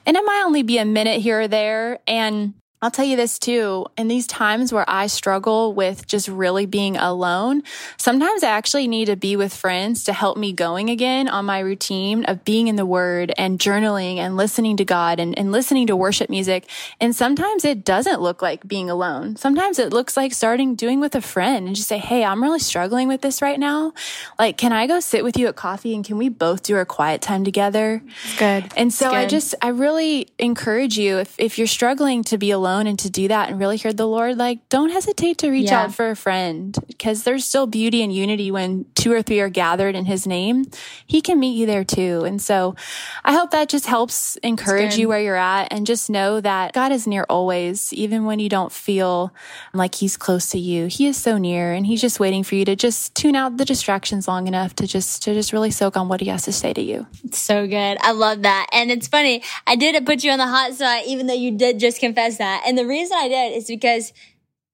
And 0.06 0.16
it 0.16 0.24
might 0.24 0.44
only 0.46 0.64
be 0.64 0.78
a 0.78 0.86
minute 0.86 1.22
here 1.22 1.42
or 1.42 1.48
there. 1.48 2.00
And 2.08 2.54
I'll 2.82 2.92
tell 2.92 3.04
you 3.04 3.18
this 3.18 3.40
too. 3.40 3.88
In 3.98 4.08
these 4.08 4.26
times 4.26 4.72
where 4.72 4.90
I 4.90 5.08
struggle 5.08 5.74
with 5.74 6.08
just 6.08 6.30
really 6.30 6.66
being 6.66 6.96
alone, 6.96 7.64
sometimes 7.98 8.42
I 8.42 8.52
actually 8.52 8.88
need 8.88 9.08
to 9.08 9.18
be 9.18 9.36
with 9.36 9.54
friends 9.54 10.06
to 10.06 10.14
help 10.14 10.38
me 10.38 10.54
going 10.54 10.90
again 10.90 11.28
on 11.28 11.44
my 11.44 11.60
routine 11.60 12.24
of 12.24 12.46
being 12.46 12.70
in 12.70 12.78
the 12.78 12.86
word 12.86 13.34
and 13.38 13.60
journaling 13.60 14.16
and 14.16 14.38
listening 14.38 14.78
to 14.78 14.86
God 14.86 15.20
and, 15.20 15.38
and 15.38 15.52
listening 15.52 15.88
to 15.88 15.96
worship 15.98 16.30
music. 16.30 16.70
And 17.02 17.14
sometimes 17.14 17.66
it 17.66 17.84
doesn't 17.84 18.22
look 18.22 18.42
like 18.42 18.66
being 18.66 18.90
alone. 18.90 19.36
Sometimes 19.36 19.78
it 19.78 19.92
looks 19.92 20.16
like 20.16 20.32
starting 20.32 20.76
doing 20.76 21.02
with 21.02 21.16
a 21.16 21.22
friend 21.22 21.68
and 21.68 21.76
just 21.76 21.90
say, 21.90 21.98
Hey, 21.98 22.24
I'm 22.24 22.42
really 22.42 22.60
struggling 22.60 23.10
with 23.10 23.20
this 23.20 23.42
right 23.42 23.60
now. 23.60 23.92
Like, 24.38 24.58
can 24.58 24.72
I 24.72 24.88
go 24.88 25.02
sit 25.02 25.26
with 25.26 25.38
you 25.38 25.48
at 25.48 25.58
coffee 25.58 25.94
and 25.96 26.06
can 26.06 26.18
we 26.18 26.30
both 26.30 26.64
do 26.64 26.78
our 26.78 26.86
quiet 26.86 27.22
time 27.22 27.44
together? 27.44 28.02
It's 28.24 28.40
good. 28.40 28.72
And 28.78 28.94
so 28.94 29.12
I 29.12 29.26
just, 29.26 29.54
I 29.62 29.68
really 29.70 30.30
encourage 30.40 30.98
you 30.98 31.18
if, 31.18 31.36
if 31.38 31.58
you're 31.58 31.68
struggling 31.68 32.24
to 32.24 32.38
be 32.38 32.52
alone 32.52 32.69
and 32.88 32.98
to 33.00 33.10
do 33.10 33.28
that 33.28 33.50
and 33.50 33.60
really 33.60 33.78
hear 33.78 33.94
the 33.94 34.08
Lord, 34.08 34.38
like, 34.38 34.68
don't 34.70 34.90
hesitate 34.92 35.38
to 35.40 35.50
reach 35.50 35.70
Yeah. 35.72 35.84
out 35.84 35.94
for 35.96 36.10
a 36.10 36.16
friend 36.16 36.78
because 36.88 37.24
there's 37.24 37.46
still 37.46 37.68
beauty 37.68 38.02
and 38.04 38.14
unity 38.14 38.52
when 38.52 38.86
two 38.96 39.12
or 39.12 39.22
three 39.22 39.40
are 39.40 39.50
gathered 39.50 39.96
in 39.96 40.06
his 40.06 40.26
name. 40.28 40.66
He 41.06 41.22
can 41.22 41.40
meet 41.40 41.56
you 41.58 41.66
there 41.66 41.84
too. 41.84 42.24
And 42.26 42.42
so 42.42 42.76
I 43.24 43.34
hope 43.34 43.52
that 43.52 43.70
just 43.70 43.86
helps 43.86 44.36
encourage 44.38 44.98
you 44.98 45.08
where 45.08 45.22
you're 45.22 45.36
at 45.36 45.72
and 45.72 45.86
just 45.88 46.10
know 46.10 46.42
that 46.42 46.74
God 46.74 46.92
is 46.92 47.08
near 47.08 47.26
always, 47.30 47.92
even 47.94 48.26
when 48.26 48.40
you 48.40 48.50
don't 48.50 48.72
feel 48.72 49.34
like 49.74 49.96
he's 49.96 50.18
close 50.18 50.50
to 50.52 50.60
you. 50.60 50.88
He 50.88 51.08
is 51.08 51.18
so 51.18 51.38
near 51.38 51.74
and 51.74 51.86
he's 51.86 52.02
just 52.02 52.20
waiting 52.20 52.44
for 52.44 52.56
you 52.56 52.66
to 52.66 52.76
just 52.76 53.16
tune 53.16 53.36
out 53.36 53.58
the 53.58 53.66
distractions 53.66 54.28
long 54.28 54.48
enough 54.48 54.76
to 54.76 54.88
just, 54.88 55.24
to 55.24 55.34
just 55.34 55.54
really 55.54 55.72
soak 55.72 55.98
on 55.98 56.08
what 56.08 56.22
he 56.22 56.28
has 56.28 56.44
to 56.44 56.52
say 56.52 56.74
to 56.74 56.82
you. 56.82 57.08
It's 57.24 57.40
So 57.40 57.68
good. 57.68 57.98
I 58.02 58.12
love 58.12 58.44
that. 58.44 58.68
And 58.74 58.92
it's 58.92 59.08
funny. 59.08 59.44
I 59.66 59.76
did 59.76 60.06
put 60.06 60.24
you 60.24 60.32
on 60.32 60.38
the 60.40 60.48
hot 60.48 60.74
spot, 60.74 61.04
even 61.08 61.28
though 61.28 61.34
you 61.34 61.52
did 61.52 61.80
just 61.80 62.00
confess 62.00 62.38
that. 62.38 62.59
And 62.66 62.78
the 62.78 62.86
reason 62.86 63.18
I 63.20 63.28
did 63.28 63.58
is 63.58 63.68
because 63.68 64.14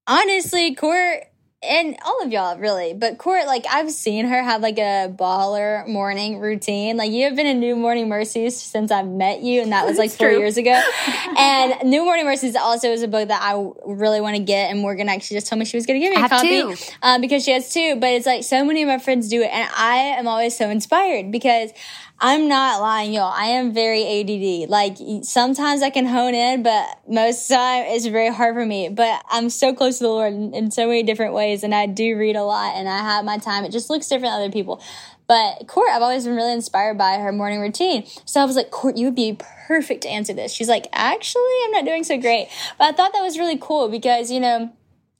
honestly, 0.06 0.74
Court 0.74 1.24
and 1.62 1.96
all 2.04 2.22
of 2.22 2.30
y'all 2.30 2.58
really, 2.58 2.94
but 2.94 3.18
Court, 3.18 3.46
like 3.46 3.64
I've 3.68 3.90
seen 3.90 4.26
her 4.26 4.42
have 4.42 4.60
like 4.60 4.78
a 4.78 5.12
baller 5.12 5.86
morning 5.88 6.38
routine. 6.38 6.96
Like 6.96 7.10
you 7.10 7.24
have 7.24 7.34
been 7.34 7.46
in 7.46 7.60
New 7.60 7.76
Morning 7.76 8.08
Mercies 8.08 8.60
since 8.60 8.90
I've 8.90 9.08
met 9.08 9.42
you, 9.42 9.62
and 9.62 9.72
that 9.72 9.86
was 9.86 9.98
like 9.98 10.10
four 10.10 10.28
true. 10.28 10.38
years 10.38 10.56
ago. 10.56 10.70
and 11.38 11.88
New 11.88 12.04
Morning 12.04 12.24
Mercies 12.24 12.56
also 12.56 12.90
is 12.90 13.02
a 13.02 13.08
book 13.08 13.28
that 13.28 13.42
I 13.42 13.70
really 13.84 14.20
want 14.20 14.36
to 14.36 14.42
get, 14.42 14.70
and 14.70 14.80
Morgan 14.80 15.08
actually 15.08 15.38
just 15.38 15.48
told 15.48 15.58
me 15.58 15.64
she 15.64 15.76
was 15.76 15.86
going 15.86 16.00
to 16.00 16.06
give 16.06 16.16
me 16.16 16.22
a 16.22 16.28
copy 16.28 16.88
um, 17.02 17.20
because 17.20 17.44
she 17.44 17.52
has 17.52 17.72
two. 17.72 17.96
But 17.96 18.10
it's 18.10 18.26
like 18.26 18.44
so 18.44 18.64
many 18.64 18.82
of 18.82 18.88
my 18.88 18.98
friends 18.98 19.28
do 19.28 19.42
it, 19.42 19.50
and 19.52 19.68
I 19.74 19.96
am 20.18 20.28
always 20.28 20.56
so 20.56 20.68
inspired 20.68 21.32
because 21.32 21.70
I'm 22.18 22.48
not 22.48 22.80
lying, 22.80 23.12
y'all. 23.12 23.32
I 23.32 23.46
am 23.46 23.74
very 23.74 24.02
ADD. 24.02 24.70
Like 24.70 24.96
sometimes 25.22 25.82
I 25.82 25.90
can 25.90 26.06
hone 26.06 26.34
in, 26.34 26.62
but 26.62 26.86
most 27.06 27.46
time 27.46 27.84
it's 27.88 28.06
very 28.06 28.32
hard 28.32 28.54
for 28.54 28.64
me. 28.64 28.88
But 28.88 29.22
I'm 29.28 29.50
so 29.50 29.74
close 29.74 29.98
to 29.98 30.04
the 30.04 30.10
Lord 30.10 30.32
in, 30.32 30.54
in 30.54 30.70
so 30.70 30.86
many 30.86 31.02
different 31.02 31.34
ways, 31.34 31.62
and 31.62 31.74
I 31.74 31.86
do 31.86 32.16
read 32.16 32.36
a 32.36 32.42
lot, 32.42 32.74
and 32.74 32.88
I 32.88 32.98
have 32.98 33.24
my 33.24 33.36
time. 33.36 33.64
It 33.64 33.72
just 33.72 33.90
looks 33.90 34.08
different 34.08 34.32
than 34.32 34.42
other 34.42 34.52
people. 34.52 34.82
But 35.28 35.66
Court, 35.66 35.90
I've 35.90 36.02
always 36.02 36.24
been 36.24 36.36
really 36.36 36.52
inspired 36.52 36.96
by 36.96 37.18
her 37.18 37.32
morning 37.32 37.60
routine. 37.60 38.06
So 38.24 38.40
I 38.40 38.44
was 38.44 38.56
like, 38.56 38.70
Court, 38.70 38.96
you 38.96 39.06
would 39.06 39.14
be 39.14 39.36
perfect 39.66 40.02
to 40.02 40.08
answer 40.08 40.32
this. 40.32 40.52
She's 40.52 40.68
like, 40.68 40.86
actually, 40.92 41.42
I'm 41.64 41.72
not 41.72 41.84
doing 41.84 42.04
so 42.04 42.18
great. 42.18 42.48
But 42.78 42.84
I 42.84 42.92
thought 42.92 43.12
that 43.12 43.22
was 43.22 43.38
really 43.38 43.58
cool 43.60 43.88
because, 43.88 44.30
you 44.30 44.40
know, 44.40 44.72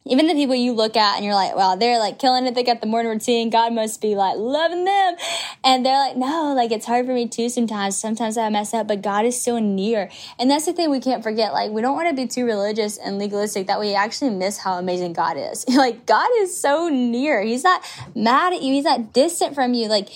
even 0.08 0.26
the 0.26 0.34
people 0.34 0.54
you 0.54 0.72
look 0.72 0.96
at 0.96 1.16
and 1.16 1.24
you're 1.24 1.34
like, 1.34 1.56
wow, 1.56 1.76
they're 1.76 1.98
like 1.98 2.18
killing 2.18 2.46
it. 2.46 2.54
They 2.54 2.62
got 2.62 2.80
the 2.80 2.86
morning 2.86 3.10
routine. 3.10 3.50
God 3.50 3.72
must 3.72 4.00
be 4.00 4.14
like 4.14 4.36
loving 4.36 4.84
them. 4.84 5.16
And 5.64 5.84
they're 5.84 5.98
like, 5.98 6.16
no, 6.16 6.54
like 6.54 6.70
it's 6.70 6.86
hard 6.86 7.06
for 7.06 7.12
me 7.12 7.28
too 7.28 7.48
sometimes. 7.48 7.96
Sometimes 7.96 8.38
I 8.38 8.48
mess 8.48 8.72
up, 8.72 8.86
but 8.86 9.02
God 9.02 9.24
is 9.24 9.40
so 9.40 9.58
near. 9.58 10.10
And 10.38 10.50
that's 10.50 10.66
the 10.66 10.72
thing 10.72 10.90
we 10.90 11.00
can't 11.00 11.22
forget. 11.22 11.52
Like, 11.52 11.70
we 11.70 11.82
don't 11.82 11.94
want 11.94 12.08
to 12.08 12.14
be 12.14 12.26
too 12.26 12.44
religious 12.44 12.98
and 12.98 13.18
legalistic 13.18 13.66
that 13.66 13.80
we 13.80 13.94
actually 13.94 14.30
miss 14.30 14.58
how 14.58 14.78
amazing 14.78 15.12
God 15.12 15.36
is. 15.36 15.68
like, 15.76 16.06
God 16.06 16.28
is 16.38 16.58
so 16.58 16.88
near. 16.88 17.42
He's 17.42 17.64
not 17.64 17.82
mad 18.14 18.52
at 18.52 18.62
you. 18.62 18.72
He's 18.72 18.84
not 18.84 19.12
distant 19.12 19.54
from 19.54 19.74
you. 19.74 19.88
Like, 19.88 20.08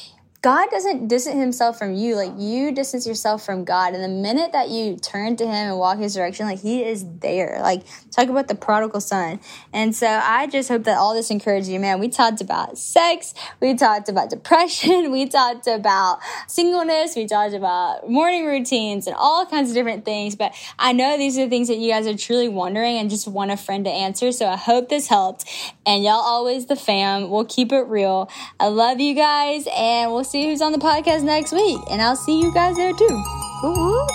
God 0.42 0.70
doesn't 0.70 1.09
distance 1.09 1.37
himself 1.37 1.79
from 1.79 1.94
you. 1.94 2.16
Like 2.16 2.33
you 2.38 2.72
distance 2.72 3.07
yourself 3.07 3.44
from 3.44 3.64
God. 3.64 3.92
And 3.92 4.03
the 4.03 4.09
minute 4.09 4.53
that 4.53 4.70
you 4.70 4.96
turn 4.96 5.37
to 5.37 5.44
him 5.44 5.53
and 5.53 5.79
walk 5.79 5.98
his 5.98 6.14
direction, 6.14 6.46
like 6.46 6.61
he 6.61 6.83
is 6.83 7.05
there. 7.18 7.59
Like 7.61 7.83
talk 8.11 8.31
about 8.31 8.48
the 8.48 8.55
prodigal 8.55 9.03
son. 9.03 9.40
And 9.74 9.94
so 9.94 10.07
I 10.07 10.46
just 10.46 10.70
hope 10.70 10.85
that 10.85 10.96
all 10.96 11.12
this 11.12 11.31
encourages 11.31 11.68
you, 11.68 11.79
man. 11.79 12.00
We 12.00 12.09
talked 12.09 12.40
about 12.40 12.79
sex. 12.79 13.35
We 13.61 13.74
talked 13.74 14.09
about 14.09 14.31
depression. 14.31 15.11
We 15.20 15.26
talked 15.26 15.66
about 15.66 16.20
singleness. 16.46 17.16
We 17.16 17.26
talked 17.26 17.53
about 17.53 18.09
morning 18.09 18.46
routines 18.46 19.07
and 19.07 19.16
all 19.18 19.44
kinds 19.44 19.70
of 19.70 19.74
different 19.74 20.05
things. 20.05 20.37
But 20.37 20.55
I 20.79 20.92
know 20.92 21.18
these 21.18 21.37
are 21.37 21.48
things 21.48 21.68
that 21.68 21.79
you 21.79 21.90
guys 21.90 22.07
are 22.07 22.16
truly 22.16 22.48
wondering 22.48 22.96
and 22.96 23.11
just 23.11 23.26
want 23.26 23.50
a 23.50 23.57
friend 23.57 23.85
to 23.85 23.90
answer. 23.90 24.31
So 24.31 24.46
I 24.46 24.57
hope 24.57 24.88
this 24.88 25.09
helped. 25.09 25.44
And 25.85 26.05
y'all 26.05 26.12
always 26.12 26.66
the 26.66 26.76
fam. 26.76 27.29
We'll 27.29 27.44
keep 27.44 27.72
it 27.72 27.83
real. 27.88 28.31
I 28.59 28.68
love 28.68 29.00
you 29.00 29.14
guys 29.14 29.66
and 29.76 30.12
we'll 30.12 30.24
see 30.31 30.47
who's 30.47 30.62
on 30.62 30.73
the 30.73 30.79
podcast 30.79 31.23
next 31.25 31.53
week. 31.53 31.81
And 31.90 32.01
I'll 32.01 32.16
see 32.16 32.40
you 32.40 32.55
guys 32.55 32.77
there 32.77 32.93
too. 32.93 33.25
Woo 33.62 33.73
woo. 33.73 34.07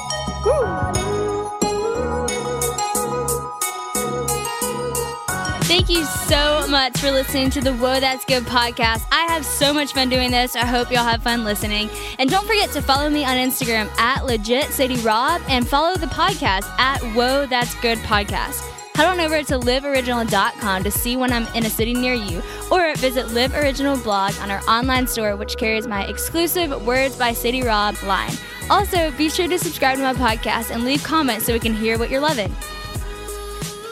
Thank 5.65 5.89
you 5.89 6.05
so 6.05 6.65
much 6.69 6.97
for 6.99 7.11
listening 7.11 7.49
to 7.49 7.59
the 7.59 7.73
Whoa 7.73 7.99
That's 7.99 8.23
Good 8.23 8.43
podcast. 8.43 9.05
I 9.11 9.25
have 9.31 9.45
so 9.45 9.73
much 9.73 9.93
fun 9.93 10.09
doing 10.09 10.31
this. 10.31 10.55
I 10.55 10.65
hope 10.65 10.89
y'all 10.89 11.03
have 11.03 11.21
fun 11.21 11.43
listening. 11.43 11.89
And 12.17 12.29
don't 12.29 12.47
forget 12.47 12.69
to 12.71 12.81
follow 12.81 13.09
me 13.09 13.25
on 13.25 13.35
Instagram 13.35 13.89
at 13.97 14.25
legit 14.25 14.69
Rob 15.03 15.41
and 15.49 15.67
follow 15.67 15.97
the 15.97 16.05
podcast 16.07 16.69
at 16.79 17.01
Whoa 17.13 17.45
That's 17.45 17.75
Good 17.81 17.97
podcast. 17.99 18.74
Head 18.95 19.07
on 19.07 19.19
over 19.19 19.43
to 19.43 19.59
liveoriginal.com 19.59 20.83
to 20.83 20.89
see 20.89 21.17
when 21.17 21.33
I'm 21.33 21.45
in 21.53 21.65
a 21.65 21.69
city 21.69 21.93
near 21.93 22.13
you, 22.13 22.41
or 22.71 22.95
visit 22.95 23.27
Live 23.31 23.53
Original 23.53 23.97
blog 23.97 24.33
on 24.39 24.49
our 24.49 24.61
online 24.69 25.05
store, 25.05 25.35
which 25.35 25.57
carries 25.57 25.85
my 25.85 26.05
exclusive 26.05 26.85
Words 26.85 27.17
by 27.17 27.33
Sadie 27.33 27.63
Rob 27.63 28.01
line. 28.03 28.31
Also, 28.69 29.11
be 29.11 29.27
sure 29.27 29.49
to 29.49 29.59
subscribe 29.59 29.97
to 29.97 30.01
my 30.01 30.13
podcast 30.13 30.71
and 30.71 30.85
leave 30.85 31.03
comments 31.03 31.45
so 31.45 31.51
we 31.51 31.59
can 31.59 31.73
hear 31.73 31.99
what 31.99 32.09
you're 32.09 32.21
loving. 32.21 32.55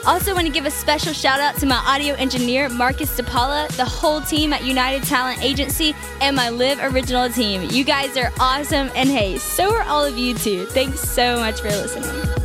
Also, 0.06 0.34
want 0.34 0.48
to 0.48 0.54
give 0.54 0.66
a 0.66 0.72
special 0.72 1.12
shout 1.12 1.42
out 1.42 1.56
to 1.58 1.66
my 1.66 1.84
audio 1.86 2.14
engineer, 2.16 2.70
Marcus 2.70 3.20
DePaula, 3.20 3.76
the 3.76 3.84
whole 3.84 4.22
team 4.22 4.54
at 4.54 4.64
United 4.64 5.04
Talent 5.04 5.44
Agency, 5.44 5.94
and 6.22 6.34
my 6.34 6.48
Live 6.48 6.80
Original 6.82 7.30
team. 7.30 7.70
You 7.72 7.84
guys 7.84 8.16
are 8.16 8.32
awesome, 8.40 8.90
and 8.96 9.10
hey, 9.10 9.38
so 9.38 9.74
are 9.74 9.84
all 9.84 10.06
of 10.06 10.18
you 10.18 10.34
too. 10.34 10.66
Thanks 10.68 11.02
so 11.02 11.40
much 11.40 11.60
for 11.60 11.68
listening. 11.68 12.43